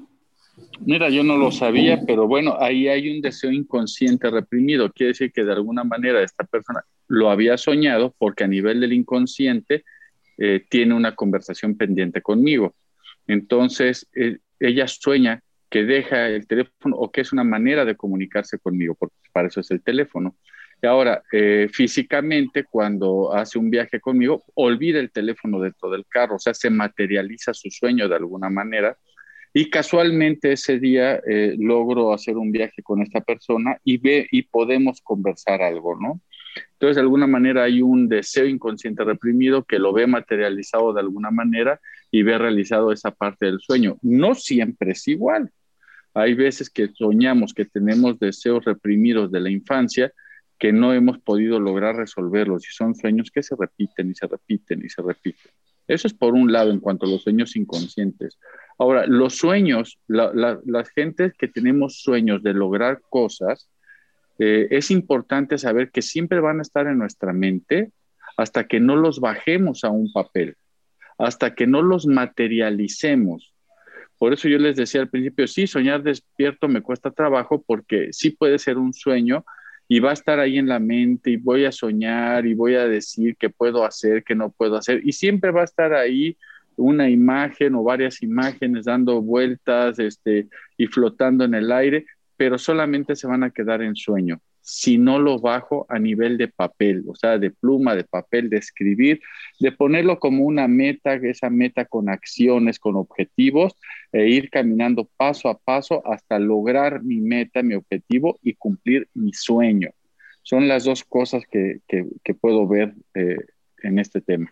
Mira, 0.79 1.09
yo 1.09 1.25
no 1.25 1.35
lo 1.35 1.51
sabía, 1.51 1.99
pero 2.07 2.25
bueno, 2.25 2.55
ahí 2.57 2.87
hay 2.87 3.09
un 3.09 3.19
deseo 3.19 3.51
inconsciente 3.51 4.31
reprimido. 4.31 4.89
Quiere 4.93 5.09
decir 5.09 5.33
que 5.33 5.43
de 5.43 5.51
alguna 5.51 5.83
manera 5.83 6.23
esta 6.23 6.45
persona 6.45 6.85
lo 7.09 7.29
había 7.29 7.57
soñado 7.57 8.15
porque 8.17 8.45
a 8.45 8.47
nivel 8.47 8.79
del 8.79 8.93
inconsciente 8.93 9.83
eh, 10.37 10.65
tiene 10.69 10.93
una 10.93 11.15
conversación 11.15 11.77
pendiente 11.77 12.21
conmigo. 12.21 12.75
Entonces, 13.27 14.07
eh, 14.15 14.39
ella 14.59 14.87
sueña 14.87 15.41
que 15.69 15.83
deja 15.83 16.27
el 16.27 16.47
teléfono 16.47 16.95
o 16.97 17.11
que 17.11 17.21
es 17.21 17.33
una 17.33 17.43
manera 17.43 17.85
de 17.85 17.95
comunicarse 17.95 18.59
conmigo, 18.59 18.95
porque 18.95 19.15
para 19.31 19.47
eso 19.47 19.61
es 19.61 19.71
el 19.71 19.81
teléfono. 19.81 20.35
Y 20.81 20.87
ahora, 20.87 21.23
eh, 21.31 21.69
físicamente, 21.71 22.65
cuando 22.65 23.33
hace 23.33 23.57
un 23.57 23.69
viaje 23.69 23.99
conmigo, 23.99 24.43
olvida 24.55 24.99
el 24.99 25.11
teléfono 25.11 25.59
dentro 25.59 25.89
del 25.89 26.05
carro, 26.07 26.35
o 26.35 26.39
sea, 26.39 26.53
se 26.53 26.69
materializa 26.69 27.53
su 27.53 27.69
sueño 27.69 28.07
de 28.09 28.15
alguna 28.15 28.49
manera. 28.49 28.97
Y 29.53 29.69
casualmente 29.69 30.51
ese 30.51 30.79
día 30.79 31.21
logro 31.57 32.11
hacer 32.13 32.35
un 32.35 32.51
viaje 32.51 32.83
con 32.83 33.01
esta 33.01 33.21
persona 33.21 33.79
y 33.85 33.97
ve 33.97 34.27
y 34.29 34.41
podemos 34.41 34.99
conversar 34.99 35.61
algo, 35.61 35.95
¿no? 35.95 36.19
Entonces, 36.85 36.97
de 36.97 37.01
alguna 37.01 37.25
manera 37.25 37.63
hay 37.63 37.81
un 37.81 38.07
deseo 38.07 38.45
inconsciente 38.45 39.03
reprimido 39.03 39.63
que 39.63 39.79
lo 39.79 39.91
ve 39.91 40.05
materializado 40.05 40.93
de 40.93 40.99
alguna 40.99 41.31
manera 41.31 41.81
y 42.11 42.21
ve 42.21 42.37
realizado 42.37 42.91
esa 42.91 43.09
parte 43.09 43.47
del 43.47 43.59
sueño. 43.59 43.97
No 44.03 44.35
siempre 44.35 44.91
es 44.91 45.07
igual. 45.07 45.49
Hay 46.13 46.35
veces 46.35 46.69
que 46.69 46.89
soñamos 46.89 47.55
que 47.55 47.65
tenemos 47.65 48.19
deseos 48.19 48.63
reprimidos 48.65 49.31
de 49.31 49.39
la 49.39 49.49
infancia 49.49 50.13
que 50.59 50.71
no 50.71 50.93
hemos 50.93 51.17
podido 51.17 51.59
lograr 51.59 51.95
resolverlos 51.95 52.67
y 52.67 52.71
son 52.71 52.93
sueños 52.93 53.31
que 53.31 53.41
se 53.41 53.55
repiten 53.59 54.11
y 54.11 54.13
se 54.13 54.27
repiten 54.27 54.85
y 54.85 54.89
se 54.89 55.01
repiten. 55.01 55.51
Eso 55.87 56.07
es 56.07 56.13
por 56.13 56.35
un 56.35 56.51
lado 56.51 56.69
en 56.69 56.79
cuanto 56.79 57.07
a 57.07 57.09
los 57.09 57.23
sueños 57.23 57.55
inconscientes. 57.55 58.37
Ahora, 58.77 59.07
los 59.07 59.37
sueños, 59.37 59.97
las 60.07 60.89
gentes 60.89 61.33
que 61.33 61.47
tenemos 61.47 61.99
sueños 62.03 62.43
de 62.43 62.53
lograr 62.53 63.01
cosas, 63.09 63.67
eh, 64.39 64.67
es 64.71 64.91
importante 64.91 65.57
saber 65.57 65.91
que 65.91 66.01
siempre 66.01 66.39
van 66.39 66.59
a 66.59 66.61
estar 66.61 66.87
en 66.87 66.97
nuestra 66.97 67.33
mente 67.33 67.91
hasta 68.37 68.67
que 68.67 68.79
no 68.79 68.95
los 68.95 69.19
bajemos 69.19 69.83
a 69.83 69.89
un 69.89 70.11
papel, 70.11 70.55
hasta 71.17 71.55
que 71.55 71.67
no 71.67 71.81
los 71.81 72.05
materialicemos. 72.05 73.53
Por 74.17 74.33
eso 74.33 74.47
yo 74.47 74.57
les 74.57 74.75
decía 74.75 75.01
al 75.01 75.09
principio, 75.09 75.47
sí, 75.47 75.67
soñar 75.67 76.03
despierto 76.03 76.67
me 76.67 76.81
cuesta 76.81 77.11
trabajo 77.11 77.63
porque 77.65 78.09
sí 78.11 78.31
puede 78.31 78.59
ser 78.59 78.77
un 78.77 78.93
sueño, 78.93 79.45
y 79.87 79.99
va 79.99 80.11
a 80.11 80.13
estar 80.13 80.39
ahí 80.39 80.57
en 80.57 80.67
la 80.67 80.79
mente 80.79 81.31
y 81.31 81.37
voy 81.37 81.65
a 81.65 81.71
soñar 81.71 82.45
y 82.45 82.53
voy 82.53 82.75
a 82.75 82.87
decir 82.87 83.35
qué 83.37 83.49
puedo 83.49 83.85
hacer, 83.85 84.23
qué 84.23 84.35
no 84.35 84.49
puedo 84.49 84.77
hacer 84.77 85.01
y 85.03 85.11
siempre 85.11 85.51
va 85.51 85.61
a 85.61 85.65
estar 85.65 85.93
ahí 85.93 86.37
una 86.77 87.09
imagen 87.09 87.75
o 87.75 87.83
varias 87.83 88.21
imágenes 88.21 88.85
dando 88.85 89.21
vueltas 89.21 89.99
este, 89.99 90.47
y 90.77 90.87
flotando 90.87 91.45
en 91.45 91.53
el 91.53 91.71
aire, 91.71 92.05
pero 92.37 92.57
solamente 92.57 93.15
se 93.15 93.27
van 93.27 93.43
a 93.43 93.51
quedar 93.51 93.81
en 93.81 93.95
sueño 93.95 94.41
si 94.65 94.97
no 94.97 95.19
lo 95.19 95.37
bajo 95.37 95.85
a 95.89 95.99
nivel 95.99 96.39
de 96.39 96.47
papel, 96.47 97.03
o 97.07 97.15
sea, 97.15 97.37
de 97.37 97.51
pluma, 97.51 97.95
de 97.95 98.03
papel, 98.03 98.49
de 98.49 98.57
escribir, 98.57 99.21
de 99.59 99.71
ponerlo 99.71 100.17
como 100.19 100.43
una 100.43 100.67
meta, 100.67 101.13
esa 101.13 101.51
meta 101.51 101.85
con 101.85 102.09
acciones, 102.09 102.79
con 102.79 102.95
objetivos, 102.95 103.75
e 104.11 104.27
ir 104.27 104.49
caminando 104.49 105.07
paso 105.17 105.49
a 105.49 105.59
paso 105.59 106.01
hasta 106.07 106.39
lograr 106.39 107.03
mi 107.03 107.21
meta, 107.21 107.61
mi 107.61 107.75
objetivo 107.75 108.39
y 108.41 108.55
cumplir 108.55 109.07
mi 109.13 109.33
sueño. 109.33 109.91
Son 110.41 110.67
las 110.67 110.83
dos 110.83 111.03
cosas 111.03 111.43
que, 111.45 111.81
puedo 112.41 112.67
ver 112.67 112.95
eh, 113.13 113.37
en 113.83 113.99
este 113.99 114.19
tema. 114.19 114.51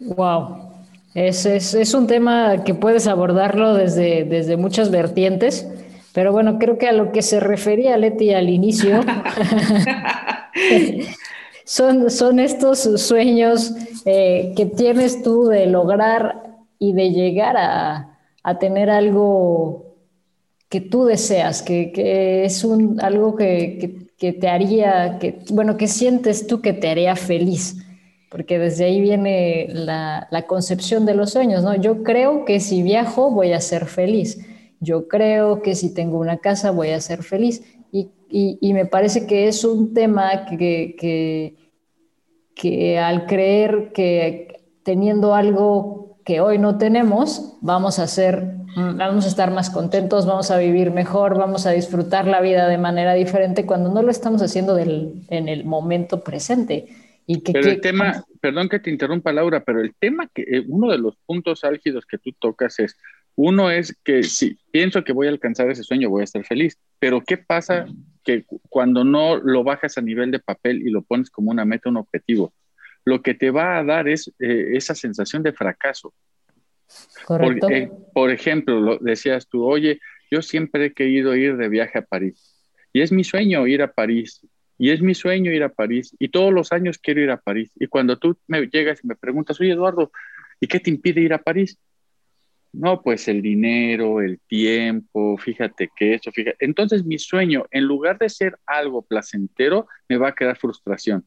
Wow. 0.00 0.73
Es, 1.14 1.46
es, 1.46 1.94
un 1.94 2.08
tema 2.08 2.64
que 2.64 2.74
puedes 2.74 3.06
abordarlo 3.06 3.74
desde, 3.74 4.24
desde 4.24 4.56
muchas 4.56 4.90
vertientes 4.90 5.68
pero 6.14 6.30
bueno, 6.30 6.60
creo 6.60 6.78
que 6.78 6.86
a 6.86 6.92
lo 6.92 7.10
que 7.10 7.22
se 7.22 7.40
refería 7.40 7.96
Leti 7.96 8.32
al 8.32 8.48
inicio, 8.48 9.00
son, 11.64 12.08
son 12.08 12.38
estos 12.38 12.78
sueños 13.02 13.74
eh, 14.04 14.54
que 14.56 14.64
tienes 14.64 15.24
tú 15.24 15.46
de 15.46 15.66
lograr 15.66 16.40
y 16.78 16.92
de 16.92 17.10
llegar 17.10 17.56
a, 17.58 18.10
tener 18.60 18.90
algo 18.90 19.96
que 20.68 20.80
tú 20.80 21.06
deseas, 21.06 21.62
que, 21.62 22.44
es 22.44 22.62
un, 22.62 23.00
algo 23.00 23.34
que, 23.34 24.06
te 24.18 24.48
haría, 24.48 25.18
que, 25.18 25.40
bueno, 25.50 25.76
que 25.76 25.88
sientes 25.88 26.46
tú 26.46 26.60
que 26.60 26.74
te 26.74 26.88
haría 26.88 27.16
feliz 27.16 27.83
porque 28.34 28.58
desde 28.58 28.86
ahí 28.86 29.00
viene 29.00 29.68
la, 29.70 30.44
concepción 30.48 31.06
de 31.06 31.14
los 31.14 31.30
sueños, 31.30 31.62
¿no? 31.62 31.76
Yo 31.76 32.02
creo 32.02 32.44
que 32.44 32.58
si 32.58 32.82
viajo 32.82 33.30
voy 33.30 33.52
a 33.52 33.60
ser 33.60 33.86
feliz 33.86 34.38
yo 34.84 35.08
creo 35.08 35.62
que 35.62 35.74
si 35.74 35.92
tengo 35.94 36.18
una 36.18 36.38
casa 36.38 36.70
voy 36.70 36.90
a 36.90 37.00
ser 37.00 37.22
feliz. 37.22 37.62
Y, 38.36 38.72
me 38.72 38.84
parece 38.84 39.28
que 39.28 39.46
es 39.46 39.64
un 39.64 39.94
tema 39.94 40.46
que, 40.46 41.56
que, 42.56 42.98
al 42.98 43.26
creer 43.26 43.92
que 43.92 44.64
teniendo 44.82 45.36
algo 45.36 46.18
que 46.24 46.40
hoy 46.40 46.58
no 46.58 46.76
tenemos, 46.76 47.56
vamos 47.60 48.00
a 48.00 48.08
ser, 48.08 48.56
vamos 48.74 49.24
a 49.24 49.28
estar 49.28 49.52
más 49.52 49.70
contentos, 49.70 50.26
vamos 50.26 50.50
a 50.50 50.58
vivir 50.58 50.90
mejor, 50.90 51.38
vamos 51.38 51.64
a 51.66 51.70
disfrutar 51.70 52.26
la 52.26 52.40
vida 52.40 52.66
de 52.66 52.78
manera 52.78 53.14
diferente 53.14 53.66
cuando 53.66 53.90
no 53.90 54.02
lo 54.02 54.10
estamos 54.10 54.42
haciendo 54.42 54.76
en 54.78 55.48
el 55.48 55.64
momento 55.64 56.24
presente. 56.24 56.88
Y 57.26 57.42
que, 57.42 57.52
pero 57.52 57.70
el 57.70 57.80
tema, 57.80 58.24
perdón 58.40 58.68
que 58.68 58.78
te 58.78 58.90
interrumpa 58.90 59.32
Laura, 59.32 59.64
pero 59.64 59.80
el 59.80 59.94
tema 59.94 60.28
que 60.32 60.42
eh, 60.42 60.64
uno 60.66 60.90
de 60.90 60.98
los 60.98 61.16
puntos 61.24 61.64
álgidos 61.64 62.04
que 62.04 62.18
tú 62.18 62.32
tocas 62.32 62.78
es 62.78 62.96
uno 63.36 63.70
es 63.70 63.96
que 64.04 64.22
si 64.22 64.58
pienso 64.70 65.02
que 65.02 65.12
voy 65.12 65.26
a 65.26 65.30
alcanzar 65.30 65.70
ese 65.70 65.82
sueño, 65.82 66.10
voy 66.10 66.20
a 66.20 66.24
estar 66.24 66.44
feliz, 66.44 66.78
pero 66.98 67.22
¿qué 67.22 67.36
pasa 67.36 67.86
que 68.22 68.44
cuando 68.68 69.04
no 69.04 69.36
lo 69.36 69.64
bajas 69.64 69.98
a 69.98 70.02
nivel 70.02 70.30
de 70.30 70.38
papel 70.38 70.86
y 70.86 70.90
lo 70.90 71.02
pones 71.02 71.30
como 71.30 71.50
una 71.50 71.64
meta, 71.64 71.88
un 71.88 71.96
objetivo? 71.96 72.52
Lo 73.04 73.22
que 73.22 73.34
te 73.34 73.50
va 73.50 73.78
a 73.78 73.84
dar 73.84 74.08
es 74.08 74.32
eh, 74.38 74.70
esa 74.74 74.94
sensación 74.94 75.42
de 75.42 75.52
fracaso. 75.52 76.14
Correcto. 77.26 77.68
Eh, 77.70 77.90
por 78.12 78.30
ejemplo, 78.30 78.80
lo 78.80 78.98
decías 78.98 79.48
tú, 79.48 79.64
oye, 79.64 79.98
yo 80.30 80.42
siempre 80.42 80.86
he 80.86 80.92
querido 80.92 81.34
ir 81.34 81.56
de 81.56 81.68
viaje 81.68 81.98
a 81.98 82.02
París 82.02 82.54
y 82.92 83.00
es 83.00 83.10
mi 83.10 83.24
sueño 83.24 83.66
ir 83.66 83.82
a 83.82 83.92
París 83.92 84.40
y 84.78 84.90
es 84.90 85.00
mi 85.00 85.14
sueño 85.14 85.52
ir 85.52 85.62
a 85.62 85.68
París 85.68 86.14
y 86.18 86.28
todos 86.28 86.52
los 86.52 86.72
años 86.72 86.98
quiero 86.98 87.20
ir 87.20 87.30
a 87.30 87.40
París. 87.40 87.70
Y 87.76 87.86
cuando 87.86 88.18
tú 88.18 88.36
me 88.46 88.66
llegas 88.66 89.00
y 89.02 89.06
me 89.06 89.16
preguntas, 89.16 89.60
oye 89.60 89.72
Eduardo, 89.72 90.10
¿y 90.60 90.66
qué 90.66 90.80
te 90.80 90.90
impide 90.90 91.20
ir 91.20 91.32
a 91.32 91.42
París? 91.42 91.78
No, 92.72 93.02
pues 93.02 93.28
el 93.28 93.40
dinero, 93.40 94.20
el 94.20 94.40
tiempo, 94.40 95.38
fíjate 95.38 95.90
que 95.94 96.14
eso, 96.14 96.32
fíjate. 96.32 96.56
Entonces 96.64 97.04
mi 97.04 97.18
sueño, 97.18 97.66
en 97.70 97.84
lugar 97.84 98.18
de 98.18 98.28
ser 98.28 98.58
algo 98.66 99.02
placentero, 99.02 99.86
me 100.08 100.16
va 100.16 100.30
a 100.30 100.34
quedar 100.34 100.56
frustración. 100.56 101.24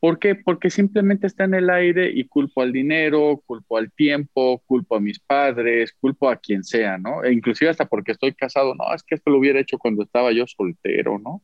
¿Por 0.00 0.20
qué? 0.20 0.36
Porque 0.36 0.70
simplemente 0.70 1.26
está 1.26 1.42
en 1.42 1.54
el 1.54 1.68
aire 1.70 2.08
y 2.14 2.24
culpo 2.28 2.62
al 2.62 2.72
dinero, 2.72 3.42
culpo 3.44 3.78
al 3.78 3.90
tiempo, 3.90 4.62
culpo 4.64 4.94
a 4.94 5.00
mis 5.00 5.18
padres, 5.18 5.92
culpo 6.00 6.28
a 6.30 6.36
quien 6.36 6.62
sea, 6.62 6.98
¿no? 6.98 7.24
E 7.24 7.32
inclusive 7.32 7.68
hasta 7.68 7.86
porque 7.86 8.12
estoy 8.12 8.32
casado, 8.32 8.76
no, 8.76 8.94
es 8.94 9.02
que 9.02 9.16
esto 9.16 9.30
lo 9.30 9.38
hubiera 9.38 9.58
hecho 9.58 9.76
cuando 9.76 10.04
estaba 10.04 10.30
yo 10.30 10.46
soltero, 10.46 11.18
¿no? 11.18 11.42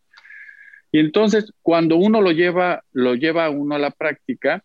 Y 0.95 1.01
entonces, 1.01 1.53
cuando 1.61 1.97
uno 1.97 2.23
lo 2.23 2.31
lleva, 2.31 2.85
lo 2.93 3.17
lleva 3.17 3.51
uno 3.51 3.75
a 3.75 3.81
la 3.81 3.91
práctica, 3.91 4.63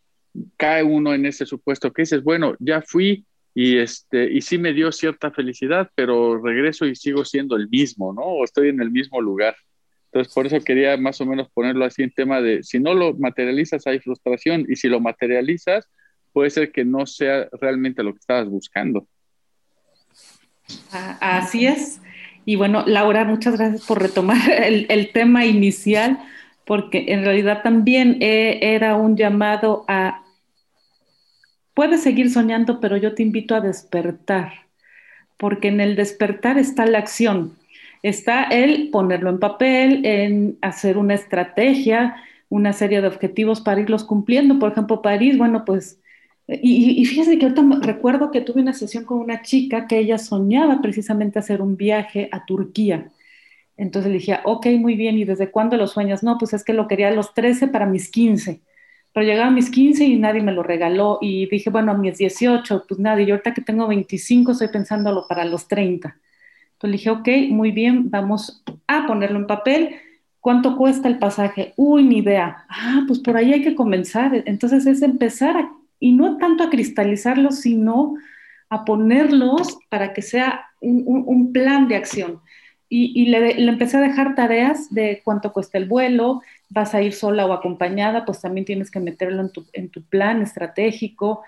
cae 0.58 0.84
uno 0.84 1.16
en 1.16 1.26
ese 1.26 1.48
supuesto 1.48 1.92
que 1.92 2.04
dices, 2.04 2.24
bueno, 2.24 2.56
ya 2.60 2.84
fui, 2.84 3.26
y, 3.56 3.80
este, 3.80 4.32
y 4.32 4.42
sí 4.42 4.60
me 4.60 4.74
dio 4.74 4.92
cierta 4.92 5.32
felicidad, 5.32 5.90
pero 5.96 6.40
regreso 6.40 6.86
y 6.86 6.96
sigo 6.96 7.26
siendo 7.26 7.56
el 7.56 7.68
mismo, 7.68 8.14
¿no? 8.14 8.22
O 8.22 8.44
estoy 8.44 8.70
en 8.70 8.80
el 8.80 8.92
mismo 8.92 9.20
lugar. 9.20 9.56
Entonces, 10.12 10.32
por 10.32 10.46
eso 10.46 10.64
quería 10.64 10.98
más 10.98 11.20
o 11.20 11.26
menos 11.26 11.50
ponerlo 11.50 11.84
así 11.84 12.04
en 12.04 12.12
tema 12.12 12.42
de, 12.42 12.62
si 12.62 12.80
no 12.80 12.94
lo 12.94 13.16
materializas 13.16 13.88
hay 13.88 14.00
frustración 14.00 14.68
y 14.70 14.76
si 14.76 14.88
lo 14.88 15.00
materializas, 15.00 15.90
puede 16.32 16.52
ser 16.52 16.72
que 16.72 16.86
no 16.86 17.08
sea 17.08 17.50
realmente 17.54 18.04
lo 18.04 18.14
que 18.14 18.20
estabas 18.20 18.48
buscando. 18.48 19.08
Así 20.92 21.66
es. 21.66 22.00
Y 22.50 22.56
bueno, 22.56 22.84
Laura, 22.88 23.25
muchas 23.25 23.58
gracias 23.60 23.86
por 23.86 24.01
retomar 24.01 24.39
el, 24.50 25.12
tema 25.12 25.46
inicial, 25.46 26.18
porque 26.65 27.06
en 27.10 27.24
realidad 27.24 27.62
también 27.62 28.18
eh, 28.22 28.58
era 28.63 28.96
un 28.96 29.15
llamado 29.15 29.86
a 29.88 30.24
puedes 31.75 32.01
seguir 32.01 32.32
soñando, 32.32 32.79
pero 32.79 32.98
yo 32.98 33.13
te 33.13 33.22
invito 33.22 33.53
a 33.53 33.62
despertar, 33.62 34.51
porque 35.38 35.68
en 35.68 35.79
el 35.79 35.96
despertar 35.96 36.58
está 36.58 36.88
la 36.88 36.98
acción, 36.98 37.53
está 38.01 38.46
el 38.46 38.89
ponerlo 38.89 39.29
en 39.29 39.38
papel, 39.38 40.03
en 40.03 40.58
hacer 40.63 40.98
una 40.98 41.13
estrategia, 41.13 42.15
una 42.50 42.74
serie 42.74 43.00
de 43.00 43.10
objetivos 43.10 43.62
para 43.62 43.79
irlos 43.79 44.03
cumpliendo. 44.03 44.58
Por 44.58 44.72
ejemplo, 44.72 45.03
París, 45.03 45.38
bueno, 45.38 45.65
pues, 45.65 46.00
y, 46.62 47.01
y 47.01 47.06
fíjese 47.06 47.38
que 47.38 47.46
ahorita 47.46 47.63
recuerdo 47.82 48.32
que 48.32 48.41
tuve 48.41 48.62
una 48.62 48.74
sesión 48.74 49.06
con 49.06 49.20
una 49.20 49.41
chica 49.41 49.88
que 49.88 50.00
ella 50.00 50.18
soñaba 50.18 50.82
precisamente 50.82 51.39
hacer 51.39 51.62
un 51.62 51.77
viaje 51.77 52.29
a 52.32 52.46
Turquía. 52.46 53.12
Entonces 53.77 54.12
le 54.12 54.18
dije, 54.18 54.39
ok, 54.44 54.68
muy 54.79 54.96
bien, 54.96 55.18
¿y 55.18 55.25
desde 55.25 55.51
cuándo 55.51 55.77
lo 55.77 55.88
sueñas? 55.88 56.24
No, 56.24 56.38
pues 56.38 56.53
es 56.53 56.63
que 56.63 56.74
lo 56.74 56.88
quería 56.88 57.10
a 57.10 57.12
los 57.12 57.34
13 57.34 57.68
para 57.68 57.86
mis 57.86 58.10
15 58.10 58.62
pero 59.13 59.25
llegaba 59.25 59.48
a 59.48 59.51
mis 59.51 59.70
15 59.70 60.06
y 60.06 60.18
nadie 60.18 60.41
me 60.41 60.51
lo 60.51 60.63
regaló 60.63 61.18
y 61.22 61.48
dije, 61.48 61.70
bueno, 61.70 61.91
a 61.91 61.98
mis 61.98 62.18
18, 62.18 62.86
pues 62.88 63.00
nadie, 63.00 63.25
y 63.25 63.32
ahorita 63.32 63.53
que 63.53 63.62
tengo 63.62 63.88
25 63.88 64.51
estoy 64.51 64.68
pensándolo 64.70 65.25
para 65.27 65.46
los 65.46 65.68
30. 65.68 66.15
Entonces 66.74 67.00
dije, 67.00 67.10
ok, 67.10 67.27
muy 67.50 67.72
bien, 67.72 68.10
vamos 68.10 68.63
a 68.88 69.08
ponerlo 69.08 69.39
en 69.39 69.48
papel. 69.48 69.96
¿Cuánto 70.39 70.77
cuesta 70.77 71.08
el 71.10 71.18
pasaje? 71.20 71.74
Uy, 71.75 72.03
ni 72.03 72.20
idea. 72.20 72.65
Ah, 72.70 73.03
pues 73.08 73.20
por 73.20 73.36
ahí 73.36 73.51
hay 73.51 73.62
que 73.62 73.75
comenzar. 73.75 74.44
Entonces 74.46 74.86
es 74.86 75.01
empezar 75.01 75.68
y 76.00 76.13
no 76.13 76.38
tanto 76.38 76.63
a 76.63 76.70
cristalizarlos, 76.70 77.60
sino 77.60 78.15
a 78.70 78.86
ponerlos 78.86 79.79
para 79.89 80.13
que 80.13 80.22
sea 80.22 80.65
un, 80.79 81.51
plan 81.53 81.88
de 81.88 81.96
acción. 81.96 82.41
Y, 82.88 83.27
le, 83.27 83.56
le, 83.56 83.70
empecé 83.72 83.98
a 83.98 84.01
dejar 84.01 84.36
tareas 84.36 84.94
de 84.94 85.22
cuánto 85.24 85.53
cuesta 85.53 85.77
el 85.77 85.88
vuelo, 85.88 86.41
vas 86.70 86.96
a 86.96 87.01
ir 87.01 87.13
sola 87.13 87.46
o 87.46 87.53
acompañada, 87.53 88.25
pues 88.25 88.41
también 88.41 88.65
tienes 88.65 88.89
que 88.89 89.00
meterlo 89.00 89.41
en 89.41 89.51
tu, 89.51 89.65
en 89.74 89.89
tu 89.89 90.03
plan 90.03 90.41
estratégico. 90.41 91.44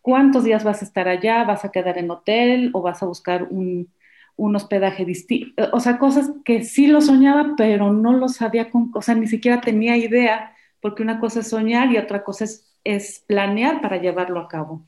¿Cuántos 0.00 0.44
días 0.44 0.64
vas 0.64 0.82
a 0.82 0.84
estar 0.84 1.08
allá? 1.08 1.44
¿Vas 1.44 1.64
a 1.64 1.70
quedar 1.70 1.98
en 1.98 2.10
hotel 2.10 2.70
o 2.72 2.80
vas 2.80 3.02
a 3.02 3.06
buscar 3.06 3.44
un, 3.50 3.90
un 4.36 4.54
hospedaje 4.54 5.04
distinto, 5.04 5.68
o 5.72 5.80
sea, 5.80 5.98
cosas 5.98 6.30
que 6.44 6.62
sí 6.62 6.86
lo 6.86 7.00
soñaba, 7.00 7.54
pero 7.56 7.92
no 7.92 8.12
lo 8.12 8.28
sabía, 8.28 8.70
con, 8.70 8.90
o 8.94 9.02
sea, 9.02 9.14
ni 9.14 9.26
siquiera 9.26 9.60
tenía 9.60 9.96
idea, 9.96 10.52
porque 10.80 11.02
una 11.02 11.18
cosa 11.18 11.40
es 11.40 11.48
soñar 11.48 11.90
y 11.90 11.96
otra 11.96 12.22
cosa 12.22 12.44
es, 12.44 12.65
es 12.86 13.24
planear 13.26 13.80
para 13.80 14.00
llevarlo 14.00 14.40
a 14.40 14.48
cabo. 14.48 14.82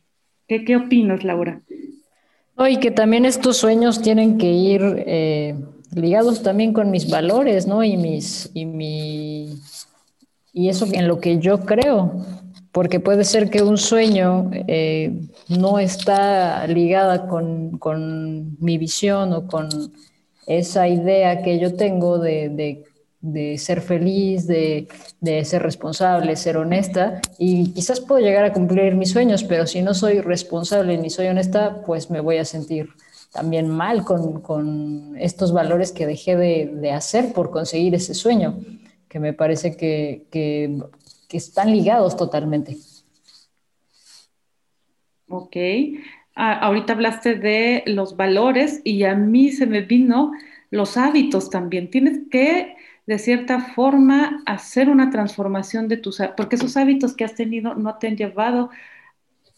¿Qué, 0.46 0.64
qué 0.64 0.76
opinas, 0.76 1.24
Laura? 1.24 1.60
y 2.70 2.80
que 2.80 2.90
también 2.90 3.24
estos 3.24 3.56
sueños 3.56 4.02
tienen 4.02 4.36
que 4.36 4.50
ir 4.50 4.80
eh, 5.06 5.54
ligados 5.94 6.42
también 6.42 6.72
con 6.72 6.90
mis 6.90 7.08
valores, 7.08 7.68
¿no? 7.68 7.84
Y 7.84 7.96
mis, 7.96 8.50
y 8.52 8.64
mi, 8.64 9.60
y 10.52 10.68
eso 10.68 10.86
en 10.90 11.06
lo 11.06 11.20
que 11.20 11.38
yo 11.38 11.60
creo 11.60 12.24
porque 12.72 13.00
puede 13.00 13.24
ser 13.24 13.50
que 13.50 13.62
un 13.62 13.78
sueño 13.78 14.50
eh, 14.52 15.12
no 15.48 15.78
está 15.78 16.66
ligada 16.66 17.26
con, 17.26 17.78
con, 17.78 18.56
mi 18.60 18.78
visión 18.78 19.32
o 19.32 19.46
con 19.46 19.68
esa 20.46 20.86
idea 20.86 21.42
que 21.42 21.58
yo 21.58 21.74
tengo 21.74 22.18
de, 22.18 22.48
de, 22.50 22.84
ser 23.56 23.80
feliz, 23.80 24.46
de, 24.46 24.88
de, 25.20 25.44
ser 25.44 25.62
responsable, 25.62 26.36
ser 26.36 26.56
honesta, 26.56 27.20
y 27.38 27.72
quizás 27.72 28.00
puedo 28.00 28.20
llegar 28.20 28.44
a 28.44 28.52
cumplir 28.52 28.94
mis 28.94 29.10
sueños, 29.10 29.44
pero 29.44 29.66
si 29.66 29.82
no 29.82 29.94
soy 29.94 30.20
responsable 30.20 30.96
ni 30.98 31.10
soy 31.10 31.26
honesta, 31.26 31.82
pues 31.84 32.10
me 32.10 32.20
voy 32.20 32.38
a 32.38 32.44
sentir 32.44 32.90
también 33.32 33.68
mal 33.68 34.04
con, 34.04 34.40
con 34.40 35.16
estos 35.18 35.52
valores 35.52 35.92
que 35.92 36.06
dejé 36.06 36.36
de, 36.36 36.92
hacer 36.92 37.32
por 37.32 37.50
conseguir 37.50 37.94
ese 37.94 38.14
sueño, 38.14 38.58
que 39.08 39.18
me 39.18 39.32
parece 39.32 39.76
que, 39.76 40.26
que 40.30 40.78
que 41.28 41.36
están 41.36 41.70
ligados 41.70 42.16
totalmente. 42.16 42.76
Ok. 45.28 45.56
Ah, 46.34 46.58
ahorita 46.60 46.94
hablaste 46.94 47.34
de 47.34 47.82
los 47.86 48.16
valores 48.16 48.80
y 48.84 49.04
a 49.04 49.14
mí 49.14 49.50
se 49.50 49.66
me 49.66 49.82
vino 49.82 50.32
los 50.70 50.96
hábitos 50.96 51.50
también. 51.50 51.90
Tienes 51.90 52.20
que, 52.30 52.76
de 53.08 53.18
cierta 53.18 53.58
forma, 53.58 54.42
hacer 54.44 54.90
una 54.90 55.08
transformación 55.08 55.88
de 55.88 55.96
tus 55.96 56.20
porque 56.36 56.56
esos 56.56 56.76
hábitos 56.76 57.16
que 57.16 57.24
has 57.24 57.34
tenido 57.34 57.74
no 57.74 57.96
te 57.96 58.06
han 58.06 58.18
llevado 58.18 58.68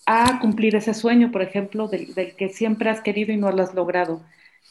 a 0.07 0.39
cumplir 0.39 0.77
ese 0.77 0.95
sueño, 0.95 1.33
por 1.33 1.43
ejemplo, 1.43 1.89
del, 1.89 2.15
que 2.37 2.49
siempre 2.49 2.91
has 2.91 3.01
querido 3.01 3.33
y 3.33 3.39
no 3.39 3.51
lo 3.51 3.61
has 3.61 3.75
logrado. 3.75 4.23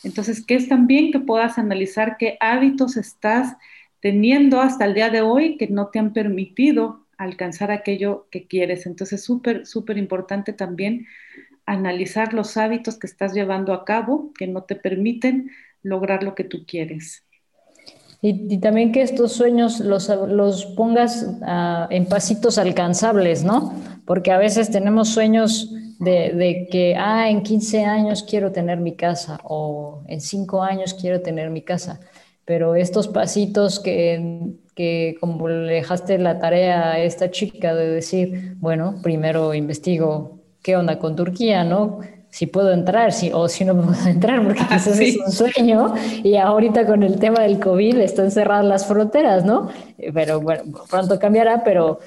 Entonces, 0.06 0.46
que 0.46 0.56
es 0.56 0.70
también 0.70 1.12
que 1.12 1.20
puedas 1.20 1.58
analizar 1.58 2.16
qué 2.18 2.38
hábitos 2.40 2.96
estás 2.96 3.58
teniendo 4.00 4.62
hasta 4.62 4.86
el 4.86 4.94
día 4.94 5.10
de 5.10 5.24
hoy 5.24 5.58
que 5.58 5.68
no 5.68 5.88
te 5.88 6.00
han 6.00 6.14
permitido 6.14 7.06
alcanzar 7.18 7.72
aquello 7.72 8.30
que 8.32 8.48
quieres. 8.48 8.86
Entonces, 8.86 9.22
súper, 9.22 9.66
súper 9.66 9.98
importante 9.98 10.54
también 10.54 11.06
analizar 11.66 12.34
los 12.34 12.56
hábitos 12.56 12.98
que 12.98 13.08
estás 13.08 13.34
llevando 13.34 13.74
a 13.74 13.84
cabo 13.84 14.32
que 14.38 14.48
no 14.48 14.64
te 14.64 14.78
permiten 14.78 15.52
lograr 15.84 16.24
lo 16.24 16.34
que 16.34 16.46
tú 16.46 16.66
quieres. 16.66 17.26
Y, 18.22 18.58
también 18.58 18.92
que 18.92 19.02
estos 19.02 19.32
sueños 19.32 19.80
los, 19.80 20.10
los 20.10 20.66
pongas 20.66 21.26
ah, 21.42 21.88
en 21.90 22.06
pasitos 22.06 22.58
alcanzables, 22.58 23.44
¿no? 23.44 23.74
Porque 24.06 24.32
a 24.32 24.38
veces 24.38 24.70
tenemos 24.72 25.10
sueños 25.10 25.72
de, 26.00 26.34
de, 26.34 26.68
que, 26.70 26.96
ah, 26.98 27.30
en 27.30 27.44
15 27.44 27.86
años 27.86 28.24
quiero 28.24 28.52
tener 28.52 28.80
mi 28.80 28.96
casa 28.96 29.40
o 29.44 30.04
en 30.08 30.20
5 30.20 30.62
años 30.64 30.94
quiero 30.94 31.22
tener 31.22 31.50
mi 31.50 31.62
casa 31.62 32.00
pero 32.50 32.74
estos 32.74 33.08
pasitos 33.08 33.80
que, 33.80 34.56
que 34.74 35.16
como 35.20 35.48
le 35.48 35.72
dejaste 35.72 36.18
la 36.18 36.40
tarea 36.40 36.94
a 36.94 37.00
esta 37.00 37.30
chica 37.30 37.76
de 37.76 37.88
decir, 37.88 38.56
bueno, 38.58 38.96
primero 39.04 39.54
investigo 39.54 40.40
qué 40.64 40.76
onda 40.76 40.98
con 40.98 41.16
Turquía, 41.16 41.64
¿no? 41.64 42.00
Si 42.30 42.46
puedo 42.46 42.72
entrar, 42.72 43.12
si, 43.12 43.32
o 43.34 43.48
si 43.48 43.66
no 43.66 43.76
puedo 43.76 43.94
entrar, 44.08 44.44
porque 44.44 44.60
quizás 44.60 45.00
es 45.00 45.18
un 45.18 45.32
sueño, 45.32 45.94
y 46.24 46.36
ahorita 46.36 46.86
con 46.86 47.04
el 47.04 47.20
tema 47.20 47.42
del 47.42 47.60
COVID 47.60 47.98
están 48.00 48.32
cerradas 48.32 48.66
las 48.66 48.86
fronteras, 48.86 49.46
¿no? 49.46 49.70
Pero 50.14 50.40
bueno, 50.40 50.64
pronto 50.90 51.18
cambiará, 51.20 51.64
pero 51.64 52.00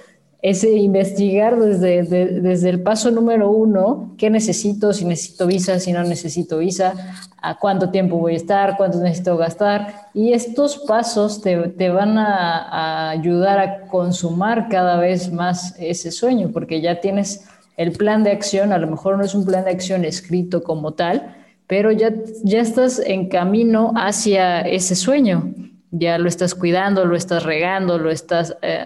ese 0.42 0.72
investigar 0.72 1.56
desde, 1.56 2.02
desde 2.40 2.68
el 2.68 2.82
paso 2.82 3.12
número 3.12 3.48
uno, 3.48 4.12
qué 4.18 4.28
necesito, 4.28 4.92
si 4.92 5.04
necesito 5.04 5.46
visa, 5.46 5.78
si 5.78 5.92
no 5.92 6.02
necesito 6.02 6.58
visa, 6.58 6.94
a 7.40 7.58
cuánto 7.61 7.90
tiempo 7.90 8.18
voy 8.18 8.35
a 8.35 8.37
estar, 8.37 8.76
cuánto 8.76 8.98
necesito 8.98 9.37
gastar. 9.37 10.08
Y 10.14 10.32
estos 10.32 10.78
pasos 10.78 11.42
te, 11.42 11.68
te 11.68 11.90
van 11.90 12.18
a, 12.18 12.58
a, 12.58 13.11
ayudar 13.11 13.61
a 13.61 13.80
consumar 13.82 14.68
cada 14.68 14.96
vez 14.96 15.32
más 15.32 15.76
ese 15.78 16.11
sueño, 16.11 16.50
porque 16.52 16.80
ya 16.80 17.00
tienes 17.00 17.46
el 17.76 17.92
plan 17.92 18.22
de 18.22 18.30
acción, 18.30 18.72
a 18.72 18.78
lo 18.78 18.87
mejor 18.87 19.16
no 19.18 19.24
es 19.24 19.35
un 19.35 19.44
plan 19.44 19.64
de 19.64 19.70
acción 19.70 20.04
escrito 20.04 20.62
como 20.62 20.94
tal, 20.94 21.37
pero 21.66 21.90
ya, 21.90 22.12
ya 22.44 22.61
estás 22.61 22.98
en 22.98 23.28
camino 23.28 23.92
hacia 23.96 24.61
ese 24.61 24.94
sueño. 24.94 25.54
Ya 25.90 26.18
lo 26.18 26.28
estás 26.28 26.54
cuidando, 26.54 27.04
lo 27.04 27.16
estás 27.16 27.44
regando, 27.44 27.98
lo 27.98 28.11
estás, 28.11 28.56
eh, 28.62 28.85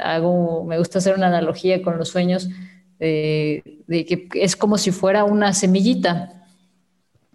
me 0.67 0.79
gusta 0.79 0.99
hacer 0.99 1.17
una 1.17 1.29
analogía 1.29 1.83
con 1.83 1.99
los 1.99 2.09
sueños 2.09 2.49
de 2.99 3.63
que 4.09 4.29
es 4.35 4.57
como 4.57 4.79
si 4.79 4.91
fuera 4.91 5.25
una 5.25 5.53
semillita 5.53 6.37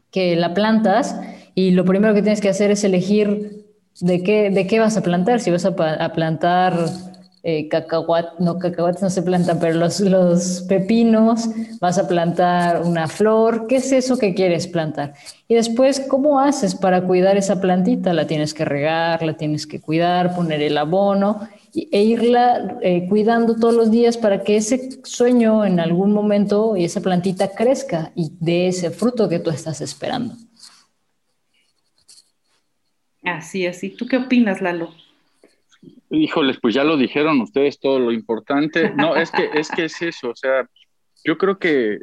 que 0.09 0.35
la 0.35 0.53
plantas 0.53 1.15
y 1.55 1.71
lo 1.71 1.85
primero 1.85 2.13
que 2.13 2.21
tienes 2.21 2.41
que 2.41 2.49
hacer 2.49 2.71
es 2.71 2.83
elegir 2.83 3.65
de 3.99 4.23
qué, 4.23 4.49
de 4.49 4.67
qué 4.67 4.79
vas 4.79 4.97
a 4.97 5.03
plantar, 5.03 5.39
si 5.39 5.51
vas 5.51 5.65
a 5.65 6.13
plantar 6.13 6.87
eh, 7.43 7.67
no, 8.39 8.59
cacahuates 8.59 9.01
no 9.01 9.09
se 9.09 9.23
plantan, 9.23 9.59
pero 9.59 9.73
los, 9.73 9.99
los 9.99 10.61
pepinos, 10.69 11.49
vas 11.79 11.97
a 11.97 12.07
plantar 12.07 12.83
una 12.83 13.07
flor, 13.07 13.65
¿qué 13.67 13.77
es 13.77 13.91
eso 13.91 14.17
que 14.17 14.35
quieres 14.35 14.67
plantar? 14.67 15.15
Y 15.47 15.55
después, 15.55 15.99
¿cómo 15.99 16.39
haces 16.39 16.75
para 16.75 17.01
cuidar 17.01 17.37
esa 17.37 17.59
plantita? 17.59 18.13
La 18.13 18.27
tienes 18.27 18.53
que 18.53 18.63
regar, 18.63 19.23
la 19.23 19.33
tienes 19.33 19.65
que 19.65 19.81
cuidar, 19.81 20.35
poner 20.35 20.61
el 20.61 20.77
abono 20.77 21.47
e 21.73 22.03
irla 22.03 22.77
eh, 22.81 23.07
cuidando 23.07 23.55
todos 23.55 23.73
los 23.73 23.91
días 23.91 24.17
para 24.17 24.43
que 24.43 24.57
ese 24.57 24.99
sueño 25.03 25.65
en 25.65 25.79
algún 25.79 26.11
momento 26.11 26.75
y 26.75 26.83
esa 26.83 27.01
plantita 27.01 27.49
crezca 27.49 28.11
y 28.13 28.33
dé 28.39 28.67
ese 28.67 28.91
fruto 28.91 29.29
que 29.29 29.39
tú 29.39 29.49
estás 29.49 29.81
esperando. 29.81 30.35
Así. 33.23 33.65
¿Y 33.65 33.89
tú 33.95 34.05
qué 34.07 34.17
opinas, 34.17 34.61
Lalo? 34.61 34.89
Híjoles, 36.11 36.59
pues 36.61 36.75
ya 36.75 36.83
lo 36.83 36.97
dijeron 36.97 37.39
ustedes 37.41 37.79
todo 37.79 37.99
lo 37.99 38.11
importante. 38.11 38.91
No, 38.95 39.15
es 39.15 39.31
que 39.31 39.49
es 39.53 39.69
que 39.69 39.85
es 39.85 40.01
eso, 40.01 40.31
o 40.31 40.35
sea, 40.35 40.67
yo 41.23 41.37
creo 41.37 41.57
que 41.57 41.99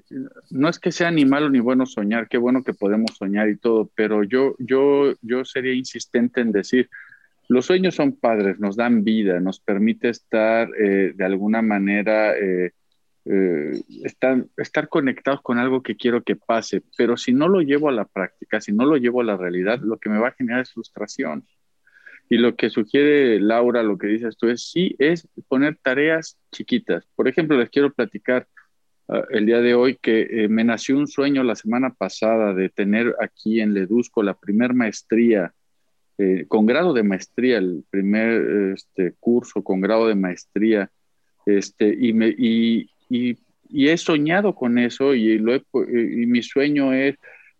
no 0.51 0.69
es 0.69 0.79
que 0.79 0.93
sea 0.93 1.11
ni 1.11 1.25
malo 1.25 1.51
ni 1.51 1.61
bueno 1.61 1.85
soñar, 1.85 2.29
qué 2.29 2.39
bueno 2.39 2.63
que 2.63 2.73
podemos 2.73 3.17
soñar 3.17 3.49
y 3.49 3.59
todo, 3.59 3.91
pero 3.95 4.23
yo 4.25 4.55
yo 4.59 5.15
yo 5.21 5.45
sería 5.45 5.75
insistente 5.75 6.41
en 6.41 6.53
decir, 6.53 6.89
los 7.49 7.67
sueños 7.67 7.95
son 7.95 8.13
padres, 8.13 8.59
nos 8.61 8.77
dan 8.77 9.05
vida, 9.05 9.41
nos 9.41 9.61
permite 9.61 10.09
estar 10.11 10.69
eh, 10.79 11.13
de 11.15 11.25
alguna 11.25 11.63
manera 11.63 12.37
eh, 12.37 12.73
eh, 13.25 13.83
estar, 14.05 14.45
estar 14.57 14.89
conectados 14.89 15.43
con 15.43 15.59
algo 15.59 15.83
que 15.83 15.97
quiero 15.97 16.23
que 16.23 16.37
pase, 16.37 16.83
pero 16.97 17.17
si 17.17 17.33
no 17.33 17.49
lo 17.49 17.61
llevo 17.61 17.89
a 17.89 17.93
la 17.93 18.07
práctica, 18.07 18.61
si 18.61 18.73
no 18.73 18.87
lo 18.87 18.97
llevo 18.97 19.21
a 19.21 19.25
la 19.25 19.37
realidad, 19.37 19.81
lo 19.81 19.99
que 19.99 20.09
me 20.09 20.19
va 20.19 20.29
a 20.29 20.33
generar 20.33 20.61
es 20.61 20.73
frustración. 20.73 21.45
Y 22.31 22.37
lo 22.37 22.57
que 22.57 22.71
sugiere 22.71 23.41
Laura, 23.41 23.83
lo 23.83 23.97
que 23.97 24.07
dices 24.07 24.37
tú, 24.37 24.49
es 24.49 24.63
sí, 24.71 24.95
es 24.99 25.27
poner 25.49 25.79
tareas 25.83 26.39
chiquitas. 26.53 27.07
Por 27.15 27.29
ejemplo, 27.29 27.57
les 27.57 27.71
quiero 27.71 27.93
platicar 27.93 28.47
ah, 29.09 29.23
el 29.31 29.47
día 29.47 29.61
de 29.61 29.75
hoy 29.75 29.97
que 30.01 30.23
eh, 30.31 30.49
me 30.49 30.65
nació 30.65 30.99
un 30.99 31.07
sueño 31.07 31.43
la 31.43 31.55
semana 31.55 31.95
pasada 31.95 32.53
de 32.53 32.69
tener 32.69 33.15
aquí 33.21 33.61
en 33.61 33.73
Ledusco 33.73 34.23
la 34.23 34.35
primer 34.35 34.75
maestría, 34.75 35.55
eh, 36.19 36.45
con 36.49 36.67
grado 36.67 36.93
de 36.93 37.03
maestría, 37.03 37.59
el 37.59 37.85
primer 37.91 38.75
este, 38.75 39.15
curso 39.19 39.63
con 39.63 39.81
grado 39.81 40.07
de 40.07 40.15
maestría. 40.15 40.91
Este, 41.47 41.97
y, 41.99 42.13
me, 42.13 42.29
y, 42.29 42.91
y, 43.09 43.39
he 43.71 43.97
soñado 43.97 44.55
con 44.55 44.77
eso 44.77 45.15
y, 45.15 45.39
lo 45.39 45.55
y 45.57 46.27
mi 46.27 46.43
sueño 46.43 46.93
es 46.93 47.17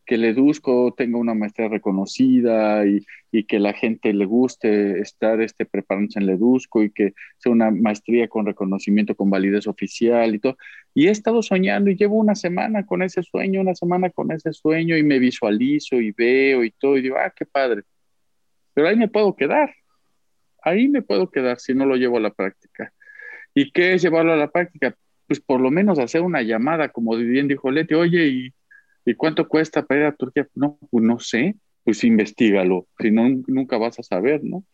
que 0.09 0.15
el 0.15 0.25
Edusco 0.25 0.95
tenga 0.97 1.19
una 1.19 1.35
maestría 1.35 1.69
reconocida 1.69 2.87
y, 2.87 3.05
y, 3.31 3.45
que 3.45 3.59
la 3.59 3.75
gente 3.75 4.15
le 4.15 4.25
guste 4.25 5.01
estar 5.01 5.39
este, 5.43 5.67
preparándose 5.67 6.19
en 6.19 6.23
el 6.23 6.37
Edusco 6.37 6.83
y 6.83 6.91
que 6.91 7.13
sea 7.37 7.53
una 7.53 7.71
maestría 7.71 8.27
con 8.27 8.47
reconocimiento, 8.47 9.15
con 9.15 9.29
validez 9.29 9.67
oficial 9.67 10.35
y 10.35 10.39
todo. 10.39 10.57
Y 10.95 11.09
he 11.09 11.11
estado 11.11 11.43
soñando 11.43 11.91
y 11.91 11.97
llevo 11.97 12.17
una 12.17 12.35
semana 12.35 12.87
con 12.87 13.03
ese 13.03 13.23
sueño, 13.23 13.61
una 13.61 13.75
semana 13.75 14.09
con 14.09 14.33
ese 14.33 14.55
sueño 14.55 14.97
y 14.97 15.03
me 15.03 15.19
visualizo 15.19 15.97
y 15.97 16.13
veo 16.13 16.65
y 16.65 16.71
todo 16.71 16.97
y 16.97 17.03
digo, 17.03 17.17
ah, 17.19 17.31
qué 17.37 17.45
padre. 17.45 17.83
Pero 18.73 18.89
ahí 18.89 18.97
me 18.97 19.09
puedo 19.09 19.37
quedar, 19.37 19.75
ahí 20.63 20.89
me 20.89 21.03
puedo 21.03 21.31
quedar 21.31 21.61
si 21.61 21.75
no 21.75 21.85
lo 21.85 21.97
llevo 21.97 22.17
a 22.17 22.21
la 22.21 22.31
práctica. 22.31 22.95
¿Y 23.55 23.71
qué 23.73 23.93
es 23.93 24.01
llevarlo 24.01 24.33
a 24.33 24.37
la 24.37 24.51
práctica? 24.51 24.97
Pues 25.27 25.39
por 25.39 25.61
lo 25.61 25.71
menos 25.71 25.99
hacer 25.99 26.23
una 26.23 26.41
llamada, 26.41 26.89
como 26.89 27.15
bien 27.15 27.47
dijo 27.47 27.71
Leti, 27.71 27.93
oye, 27.93 28.27
y 28.29 28.55
¿Y 29.09 29.15
cuánto 29.15 29.49
cuesta 29.49 29.87
para 29.87 30.01
ir 30.01 30.07
a 30.07 30.15
Turquía? 30.15 30.47
No, 30.55 30.79
pues 30.91 31.03
no 31.03 31.19
sé, 31.19 31.57
pues 31.83 32.05
investigalo, 32.05 32.87
si 32.99 33.11
no, 33.11 33.27
nunca 33.47 33.79
vas 33.79 33.99
a 33.99 34.03
saber, 34.03 34.45
¿no? 34.45 34.65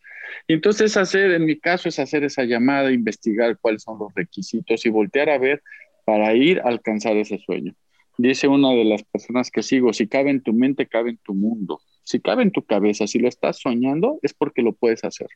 Entonces 0.49 0.97
hacer, 0.97 1.31
en 1.31 1.45
mi 1.45 1.57
caso, 1.57 1.87
es 1.87 1.99
hacer 1.99 2.25
esa 2.25 2.43
llamada, 2.43 2.91
investigar 2.91 3.57
cuáles 3.61 3.83
son 3.83 3.97
los 3.97 4.13
requisitos 4.13 4.85
y 4.85 4.89
voltear 4.89 5.29
a 5.29 5.37
ver 5.37 5.63
para 6.03 6.33
ir 6.33 6.59
a 6.59 6.63
alcanzar 6.63 7.15
ese 7.15 7.37
sueño. 7.37 7.75
Dice 8.17 8.49
una 8.49 8.71
de 8.71 8.83
las 8.83 9.03
personas 9.03 9.49
que 9.51 9.63
sigo, 9.63 9.93
si 9.93 10.05
cabe 10.09 10.31
en 10.31 10.41
tu 10.41 10.51
mente, 10.51 10.85
cabe 10.85 11.11
en 11.11 11.17
tu 11.19 11.33
mundo. 11.33 11.79
Si 12.03 12.19
cabe 12.19 12.43
en 12.43 12.51
tu 12.51 12.61
cabeza, 12.65 13.07
si 13.07 13.19
lo 13.19 13.29
estás 13.29 13.61
soñando, 13.61 14.19
es 14.21 14.33
porque 14.33 14.61
lo 14.61 14.73
puedes 14.73 15.05
hacer. 15.05 15.29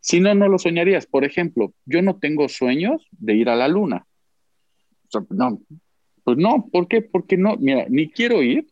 Si 0.00 0.20
no, 0.20 0.34
no 0.34 0.48
lo 0.48 0.58
soñarías. 0.58 1.04
Por 1.04 1.26
ejemplo, 1.26 1.74
yo 1.84 2.00
no 2.00 2.16
tengo 2.16 2.48
sueños 2.48 3.06
de 3.10 3.34
ir 3.34 3.50
a 3.50 3.56
la 3.56 3.68
luna. 3.68 4.06
no, 5.28 5.60
pues 6.26 6.38
no, 6.38 6.68
¿por 6.72 6.88
qué? 6.88 7.02
Porque 7.02 7.36
no, 7.36 7.56
mira, 7.56 7.86
ni 7.88 8.10
quiero 8.10 8.42
ir, 8.42 8.66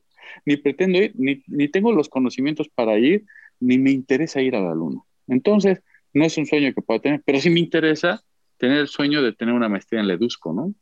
ni 0.44 0.56
pretendo 0.56 0.98
ir, 0.98 1.12
ni, 1.14 1.68
tengo 1.68 1.92
los 1.92 2.08
conocimientos 2.08 2.68
para 2.68 2.98
ir, 2.98 3.26
ni 3.60 3.78
me 3.78 3.92
interesa 3.92 4.42
ir 4.42 4.56
a 4.56 4.60
la 4.60 4.74
luna. 4.74 5.02
Entonces, 5.28 5.80
no 6.12 6.24
es 6.24 6.36
un 6.36 6.46
sueño 6.46 6.74
que 6.74 6.82
pueda 6.82 6.98
tener, 6.98 7.22
pero 7.24 7.38
sí 7.40 7.50
me 7.50 7.60
interesa 7.60 8.24
tener 8.58 8.78
el 8.78 8.88
sueño 8.88 9.22
de 9.22 9.34
tener 9.34 9.54
una 9.54 9.68
maestría 9.68 10.00
en 10.00 10.08
Ledusco, 10.08 10.52
¿no? 10.52 10.74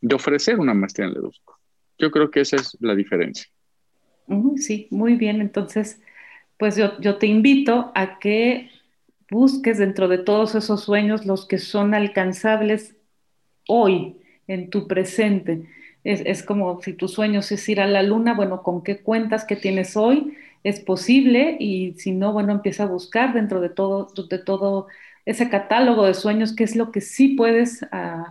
De 0.00 0.14
ofrecer 0.14 0.60
una 0.60 0.72
maestría 0.72 1.08
en 1.08 1.14
Ledusco. 1.14 1.58
Yo 1.98 2.12
creo 2.12 2.30
que 2.30 2.42
esa 2.42 2.54
es 2.54 2.78
la 2.78 2.94
diferencia. 2.94 3.46
Sí, 4.54 4.86
muy 4.92 5.16
bien. 5.16 5.40
Entonces, 5.40 6.00
pues 6.58 6.76
yo 6.76 7.16
te 7.18 7.26
invito 7.26 7.90
a 7.96 8.20
que 8.20 8.70
busques 9.28 9.78
dentro 9.78 10.06
de 10.06 10.18
todos 10.18 10.54
esos 10.54 10.84
sueños 10.84 11.26
los 11.26 11.44
que 11.48 11.58
son 11.58 11.92
alcanzables 11.92 12.94
hoy, 13.66 14.14
en 14.46 14.70
tu 14.70 14.86
presente. 14.86 15.66
Es, 16.04 16.22
es, 16.24 16.42
como 16.42 16.80
si 16.82 16.94
tu 16.94 17.08
sueño 17.08 17.40
es 17.40 17.68
ir 17.68 17.80
a 17.80 17.86
la 17.86 18.02
luna, 18.02 18.34
bueno, 18.34 18.62
¿con 18.62 18.82
qué 18.82 18.98
cuentas 18.98 19.44
que 19.44 19.56
tienes 19.56 19.96
hoy? 19.96 20.36
Es 20.64 20.80
posible 20.80 21.56
y 21.58 21.94
si 21.98 22.12
no, 22.12 22.32
bueno, 22.32 22.52
empieza 22.52 22.84
a 22.84 22.86
buscar 22.86 23.34
dentro 23.34 23.60
de 23.60 23.70
todo, 23.70 24.08
de 24.28 24.38
todo 24.38 24.88
ese 25.26 25.48
catálogo 25.48 26.04
de 26.06 26.14
sueños, 26.14 26.54
qué 26.54 26.64
es 26.64 26.76
lo 26.76 26.90
que 26.92 27.00
sí 27.00 27.28
puedes 27.28 27.82
uh, 27.82 28.30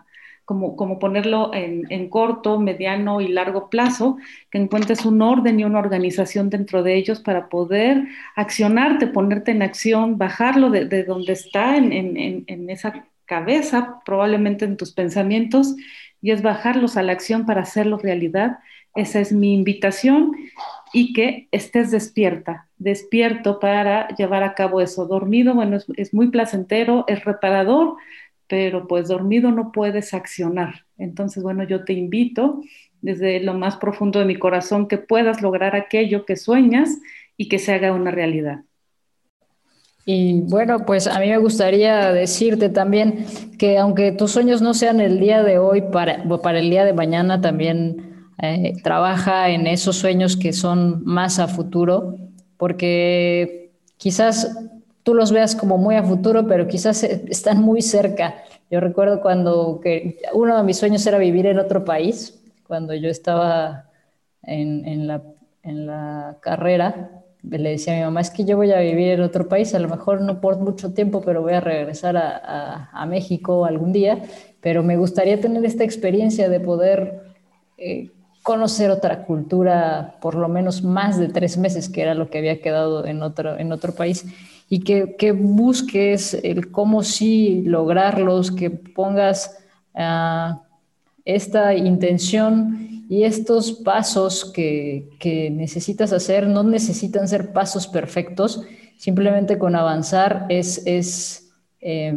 como, 0.50 0.76
como 0.76 0.98
ponerlo 0.98 1.54
en, 1.54 1.86
en, 1.92 2.10
corto, 2.10 2.60
mediano 2.60 3.22
y 3.22 3.28
largo 3.28 3.70
plazo, 3.70 4.18
que 4.50 4.58
encuentres 4.58 5.06
un 5.06 5.22
orden 5.22 5.60
y 5.60 5.64
una 5.64 5.78
organización 5.78 6.50
dentro 6.50 6.82
de 6.82 6.96
ellos 6.96 7.20
para 7.20 7.50
poder 7.50 8.08
accionarte, 8.36 9.06
ponerte 9.06 9.52
en 9.52 9.62
acción, 9.62 10.18
bajarlo 10.18 10.72
de, 10.72 10.86
de 10.86 11.04
donde 11.04 11.34
está 11.34 11.78
en, 11.78 11.94
en, 11.94 12.46
en, 12.48 12.70
esa 12.72 13.06
cabeza, 13.26 14.02
probablemente 14.04 14.66
en 14.66 14.76
tus 14.76 14.92
pensamientos, 14.92 15.76
y 16.22 16.32
es 16.32 16.42
bajarlos 16.42 16.98
a 16.98 17.04
la 17.04 17.14
acción 17.14 17.46
para 17.46 17.62
hacerlo 17.62 17.98
realidad. 17.98 18.60
Esa 18.96 19.20
es 19.20 19.32
mi 19.32 19.54
invitación 19.54 20.36
y 20.94 21.14
que 21.14 21.48
estés 21.52 21.92
despierta, 21.92 22.68
despierto 22.78 23.60
para 23.60 24.08
llevar 24.16 24.44
a 24.44 24.56
cabo 24.56 24.82
eso. 24.82 25.06
Dormido, 25.06 25.54
bueno, 25.54 25.78
es, 25.78 25.86
es 25.96 26.14
muy 26.14 26.30
placentero, 26.30 27.06
es 27.08 27.24
reparador, 27.24 27.96
pero 28.48 28.88
pues 28.88 29.08
dormido 29.08 29.52
no 29.52 29.72
puedes 29.72 30.14
accionar. 30.14 30.86
Entonces, 30.98 31.44
bueno, 31.44 31.64
yo 31.64 31.86
te 31.86 31.94
invito 31.94 32.62
desde 33.02 33.40
lo 33.40 33.54
más 33.54 33.78
profundo 33.78 34.20
de 34.20 34.26
mi 34.26 34.38
corazón 34.38 34.88
que 34.88 34.98
puedas 34.98 35.42
lograr 35.42 35.76
aquello 35.76 36.26
que 36.26 36.36
sueñas 36.36 37.00
y 37.38 37.48
que 37.48 37.60
se 37.60 37.74
haga 37.74 37.94
una 37.94 38.12
realidad. 38.12 38.64
Y 40.12 40.42
bueno, 40.42 40.88
pues 40.88 41.06
a 41.06 41.20
mí 41.20 41.28
me 41.30 41.38
gustaría 41.38 42.12
decirte 42.12 42.70
también 42.70 43.28
que 43.60 43.78
aunque 43.78 44.12
tus 44.12 44.32
sueños 44.32 44.60
no 44.60 44.74
sean 44.74 45.02
el 45.02 45.20
día 45.20 45.44
de 45.44 45.60
hoy, 45.60 45.84
para, 45.84 46.24
para 46.42 46.58
el 46.58 46.72
día 46.72 46.84
de 46.84 46.94
mañana 46.94 47.42
también 47.42 48.26
eh, 48.42 48.74
trabaja 48.82 49.52
en 49.52 49.68
esos 49.68 49.98
sueños 49.98 50.36
que 50.36 50.52
son 50.52 51.06
más 51.06 51.38
a 51.38 51.48
futuro, 51.48 52.16
porque 52.58 53.70
quizás 53.98 54.58
tú 55.04 55.14
los 55.14 55.32
veas 55.32 55.56
como 55.56 55.78
muy 55.78 55.94
a 55.94 56.02
futuro, 56.02 56.48
pero 56.48 56.68
quizás 56.68 57.04
están 57.04 57.62
muy 57.62 57.84
cerca. 57.84 58.34
Yo 58.72 58.80
recuerdo 58.80 59.22
cuando 59.22 59.80
que 59.80 60.24
uno 60.34 60.58
de 60.58 60.64
mis 60.64 60.78
sueños 60.78 61.06
era 61.06 61.20
vivir 61.20 61.46
en 61.46 61.60
otro 61.60 61.86
país, 61.86 62.42
cuando 62.66 62.96
yo 62.96 63.10
estaba 63.10 63.92
en, 64.42 64.88
en, 64.88 65.06
la, 65.06 65.22
en 65.62 65.86
la 65.86 66.38
carrera, 66.42 67.19
le 67.44 67.70
decía 67.70 67.94
a 67.94 67.98
mi 67.98 68.04
mamá, 68.04 68.22
es 68.22 68.30
que 68.30 68.46
yo 68.46 68.58
voy 68.58 68.72
a 68.72 68.80
vivir 68.80 69.10
en 69.10 69.22
otro 69.22 69.48
país, 69.48 69.74
a 69.74 69.80
lo 69.80 69.88
mejor 69.88 70.22
no 70.22 70.42
por 70.42 70.58
mucho 70.58 70.94
tiempo, 70.94 71.22
pero 71.22 71.42
voy 71.42 71.54
a 71.54 71.62
regresar 71.62 72.18
a, 72.18 72.90
a, 72.92 73.06
México 73.06 73.66
algún 73.66 73.94
día, 73.94 74.24
pero 74.62 74.84
me 74.84 74.98
gustaría 74.98 75.40
tener 75.40 75.64
esta 75.64 75.84
experiencia 75.84 76.50
de 76.50 76.60
poder 76.60 77.24
eh, 77.78 78.12
conocer 78.44 78.92
otra 78.92 79.26
cultura 79.26 80.16
por 80.22 80.36
lo 80.36 80.48
menos 80.50 80.84
más 80.84 81.18
de 81.18 81.30
tres 81.30 81.58
meses, 81.58 81.88
que 81.88 82.02
era 82.02 82.14
lo 82.14 82.30
que 82.30 82.40
había 82.40 82.62
quedado 82.62 83.06
en 83.06 83.22
otro, 83.24 83.58
en 83.58 83.72
otro 83.72 83.94
país 83.94 84.26
y 84.70 84.82
que, 84.82 85.16
que 85.18 85.32
busques 85.32 86.36
el 86.36 86.72
cómo 86.72 87.04
sí 87.04 87.64
lograrlos, 87.66 88.52
que 88.52 88.70
pongas 88.70 89.58
uh, 89.96 90.60
esta 91.26 91.74
intención 91.74 92.99
y 93.10 93.24
estos 93.24 93.72
pasos 93.72 94.46
que, 94.46 95.10
necesitas 95.52 96.14
hacer 96.14 96.48
no 96.48 96.62
necesitan 96.62 97.28
ser 97.28 97.52
pasos 97.52 97.88
perfectos, 97.88 98.62
simplemente 98.98 99.58
con 99.58 99.76
avanzar 99.76 100.46
es, 100.48 101.50
eh, 101.82 102.14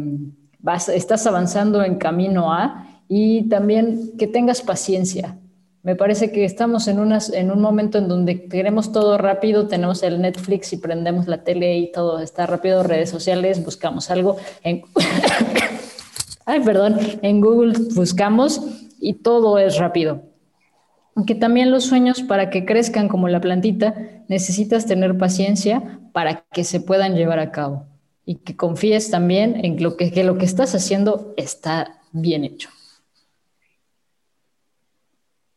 vas, 0.59 0.89
estás 0.89 1.25
avanzando 1.25 1.83
en 1.83 1.95
camino 1.95 2.53
a 2.53 3.01
y 3.09 3.49
también 3.49 4.11
que 4.19 4.27
tengas 4.27 4.61
paciencia, 4.61 5.39
me 5.81 5.95
parece 5.95 6.31
que 6.31 6.45
estamos 6.45 6.87
en, 6.87 6.99
unas, 6.99 7.33
en 7.33 7.49
un 7.51 7.59
momento 7.59 7.97
en 7.97 8.07
donde 8.07 8.47
queremos 8.47 8.91
todo 8.91 9.17
rápido, 9.17 9.67
tenemos 9.67 10.03
el 10.03 10.21
Netflix 10.21 10.73
y 10.73 10.77
prendemos 10.77 11.27
la 11.27 11.43
tele 11.43 11.75
y 11.75 11.91
todo 11.91 12.19
está 12.19 12.45
rápido, 12.45 12.83
redes 12.83 13.09
sociales, 13.09 13.65
buscamos 13.65 14.11
algo 14.11 14.37
en... 14.63 14.83
Ay, 16.45 16.59
perdón, 16.59 16.99
en 17.21 17.41
Google 17.41 17.73
buscamos 17.95 18.61
y 18.99 19.15
todo 19.15 19.57
es 19.57 19.77
rápido. 19.77 20.32
Aunque 21.15 21.35
también 21.35 21.69
los 21.69 21.85
sueños, 21.85 22.23
para 22.23 22.49
que 22.49 22.65
crezcan 22.65 23.07
como 23.07 23.27
la 23.27 23.39
plantita, 23.39 23.93
necesitas 24.27 24.85
tener 24.87 25.17
paciencia 25.17 25.99
para 26.11 26.45
que 26.51 26.63
se 26.63 26.79
puedan 26.79 27.15
llevar 27.15 27.39
a 27.39 27.51
cabo 27.51 27.85
y 28.25 28.35
que 28.35 28.55
confíes 28.55 29.11
también 29.11 29.63
en 29.63 29.81
lo 29.83 29.95
que, 29.97 30.23
lo 30.23 30.37
que 30.37 30.45
estás 30.45 30.73
haciendo 30.73 31.33
está 31.37 31.99
bien 32.11 32.43
hecho. 32.43 32.69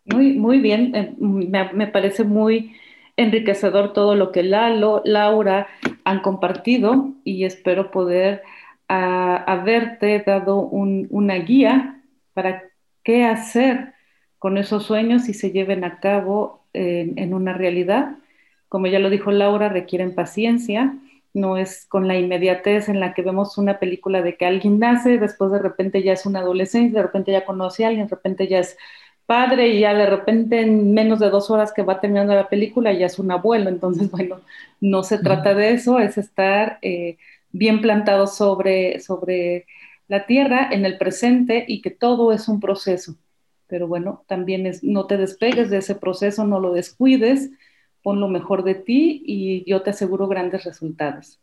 Muy, 0.04 0.34
muy 0.34 0.60
bien, 0.60 0.94
eh, 0.94 1.14
me, 1.18 1.72
me, 1.72 1.86
parece 1.88 2.22
muy 2.24 2.76
enriquecedor 3.16 3.92
todo 3.92 4.14
lo 4.14 4.30
que 4.30 4.42
Lalo, 4.42 5.02
Laura 5.04 5.66
han 6.04 6.20
compartido 6.20 7.12
y 7.24 7.44
espero 7.44 7.90
poder 7.90 8.42
uh, 8.88 9.42
haberte 9.46 10.22
dado 10.24 10.60
un, 10.60 11.08
una 11.10 11.34
guía 11.36 12.02
para 12.34 12.62
qué 13.02 13.24
hacer 13.24 13.95
con 14.46 14.58
esos 14.58 14.84
sueños 14.84 15.28
y 15.28 15.34
se 15.34 15.50
lleven 15.50 15.82
a 15.82 15.98
cabo 15.98 16.62
en, 16.72 17.18
en 17.18 17.34
una 17.34 17.52
realidad. 17.52 18.12
Como 18.68 18.86
ya 18.86 19.00
lo 19.00 19.10
dijo 19.10 19.32
Laura, 19.32 19.68
requieren 19.68 20.14
paciencia, 20.14 20.96
no 21.34 21.56
es 21.56 21.84
con 21.86 22.06
la 22.06 22.16
inmediatez 22.16 22.88
en 22.88 23.00
la 23.00 23.12
que 23.12 23.22
vemos 23.22 23.58
una 23.58 23.80
película 23.80 24.22
de 24.22 24.36
que 24.36 24.46
alguien 24.46 24.78
nace, 24.78 25.18
después 25.18 25.50
de 25.50 25.58
repente 25.58 26.00
ya 26.04 26.12
es 26.12 26.26
un 26.26 26.36
adolescente, 26.36 26.94
de 26.96 27.02
repente 27.02 27.32
ya 27.32 27.44
conoce 27.44 27.84
a 27.84 27.88
alguien, 27.88 28.06
de 28.06 28.14
repente 28.14 28.46
ya 28.46 28.60
es 28.60 28.78
padre 29.26 29.66
y 29.66 29.80
ya 29.80 29.94
de 29.94 30.06
repente 30.06 30.60
en 30.60 30.94
menos 30.94 31.18
de 31.18 31.28
dos 31.30 31.50
horas 31.50 31.72
que 31.72 31.82
va 31.82 31.98
terminando 32.00 32.32
la 32.32 32.48
película 32.48 32.92
ya 32.92 33.06
es 33.06 33.18
un 33.18 33.32
abuelo. 33.32 33.68
Entonces, 33.68 34.08
bueno, 34.12 34.42
no 34.80 35.02
se 35.02 35.18
trata 35.18 35.54
de 35.54 35.72
eso, 35.72 35.98
es 35.98 36.18
estar 36.18 36.78
eh, 36.82 37.16
bien 37.50 37.80
plantado 37.80 38.28
sobre, 38.28 39.00
sobre 39.00 39.66
la 40.06 40.24
tierra 40.24 40.68
en 40.70 40.84
el 40.84 40.98
presente 40.98 41.64
y 41.66 41.82
que 41.82 41.90
todo 41.90 42.32
es 42.32 42.46
un 42.46 42.60
proceso. 42.60 43.16
Pero 43.68 43.88
bueno, 43.88 44.24
también 44.26 44.66
es, 44.66 44.84
no 44.84 45.06
te 45.06 45.16
despegues 45.16 45.70
de 45.70 45.78
ese 45.78 45.94
proceso, 45.94 46.46
no 46.46 46.60
lo 46.60 46.72
descuides, 46.72 47.50
pon 48.02 48.20
lo 48.20 48.28
mejor 48.28 48.62
de 48.62 48.74
ti 48.74 49.22
y 49.26 49.68
yo 49.68 49.82
te 49.82 49.90
aseguro 49.90 50.28
grandes 50.28 50.64
resultados. 50.64 51.40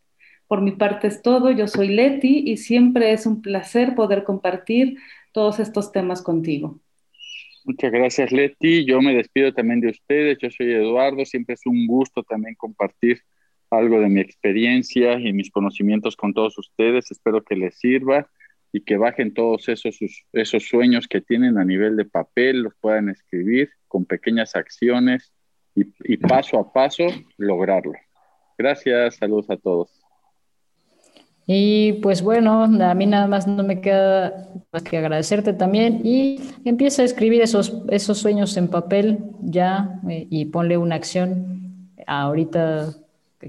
Por 0.47 0.62
mi 0.62 0.71
parte 0.71 1.07
es 1.07 1.21
todo, 1.21 1.51
yo 1.51 1.67
soy 1.67 1.89
Leti 1.89 2.43
y 2.45 2.57
siempre 2.57 3.12
es 3.12 3.25
un 3.25 3.41
placer 3.41 3.95
poder 3.95 4.23
compartir 4.23 4.97
todos 5.31 5.59
estos 5.59 5.91
temas 5.91 6.21
contigo. 6.21 6.79
Muchas 7.65 7.91
gracias, 7.91 8.31
Leti. 8.31 8.86
Yo 8.86 9.01
me 9.01 9.15
despido 9.15 9.53
también 9.53 9.79
de 9.79 9.89
ustedes. 9.89 10.38
Yo 10.41 10.49
soy 10.51 10.73
Eduardo. 10.73 11.23
Siempre 11.25 11.55
es 11.55 11.65
un 11.65 11.88
gusto 11.88 12.21
también 12.21 12.55
compartir 12.55 13.21
algo 13.69 13.99
de 13.99 14.09
mi 14.09 14.19
experiencia 14.19 15.17
y 15.19 15.31
mis 15.33 15.49
conocimientos 15.49 16.15
con 16.15 16.33
todos 16.33 16.57
ustedes. 16.57 17.09
Espero 17.09 17.41
que 17.41 17.55
les 17.55 17.79
sirva 17.79 18.29
y 18.75 18.81
que 18.81 18.97
bajen 18.97 19.36
todos 19.36 19.69
esos, 19.69 19.99
esos 20.33 20.63
sueños 20.67 21.07
que 21.07 21.21
tienen 21.21 21.59
a 21.59 21.63
nivel 21.63 21.95
de 21.95 22.05
papel, 22.05 22.63
los 22.63 22.73
puedan 22.81 23.07
escribir 23.07 23.69
con 23.88 24.03
pequeñas 24.03 24.55
acciones 24.55 25.31
y, 25.75 26.17
paso 26.17 26.59
a 26.59 26.73
paso 26.73 27.05
lograrlo. 27.38 27.93
Gracias, 28.57 29.17
saludos 29.17 29.49
a 29.51 29.57
todos. 29.57 29.91
Y 31.45 31.93
pues 32.01 32.23
bueno, 32.23 32.63
a 32.63 32.93
mí 32.95 33.05
nada 33.05 33.27
más 33.27 33.45
no 33.45 33.63
me 33.63 33.79
queda 33.79 34.49
más 34.71 34.81
que 34.81 34.97
agradecerte 34.97 35.53
también 35.53 36.01
y 36.03 36.39
empieza 36.65 37.03
a 37.03 37.05
escribir 37.05 37.41
esos, 37.41 37.83
esos 37.89 38.17
sueños 38.17 38.57
en 38.57 38.69
papel 38.69 39.19
ya 39.41 39.99
eh, 40.09 40.25
y 40.29 40.45
ponle 40.45 40.77
una 40.77 40.95
acción. 40.95 41.91
Ahorita 42.07 42.93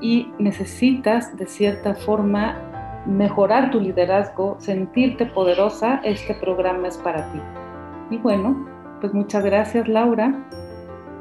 y 0.00 0.28
necesitas 0.38 1.36
de 1.36 1.46
cierta 1.46 1.94
forma 1.94 3.02
mejorar 3.06 3.70
tu 3.70 3.80
liderazgo, 3.80 4.56
sentirte 4.58 5.26
poderosa, 5.26 6.00
este 6.04 6.34
programa 6.34 6.88
es 6.88 6.98
para 6.98 7.32
ti. 7.32 7.40
Y 8.10 8.18
bueno, 8.18 8.68
pues 9.00 9.14
muchas 9.14 9.44
gracias 9.44 9.88
Laura, 9.88 10.34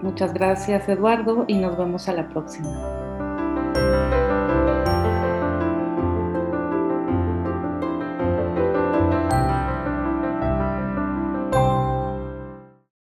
muchas 0.01 0.33
gracias 0.33 0.89
Eduardo 0.89 1.45
y 1.47 1.55
nos 1.55 1.77
vemos 1.77 2.09
a 2.09 2.13
la 2.13 2.27
próxima. 2.27 3.04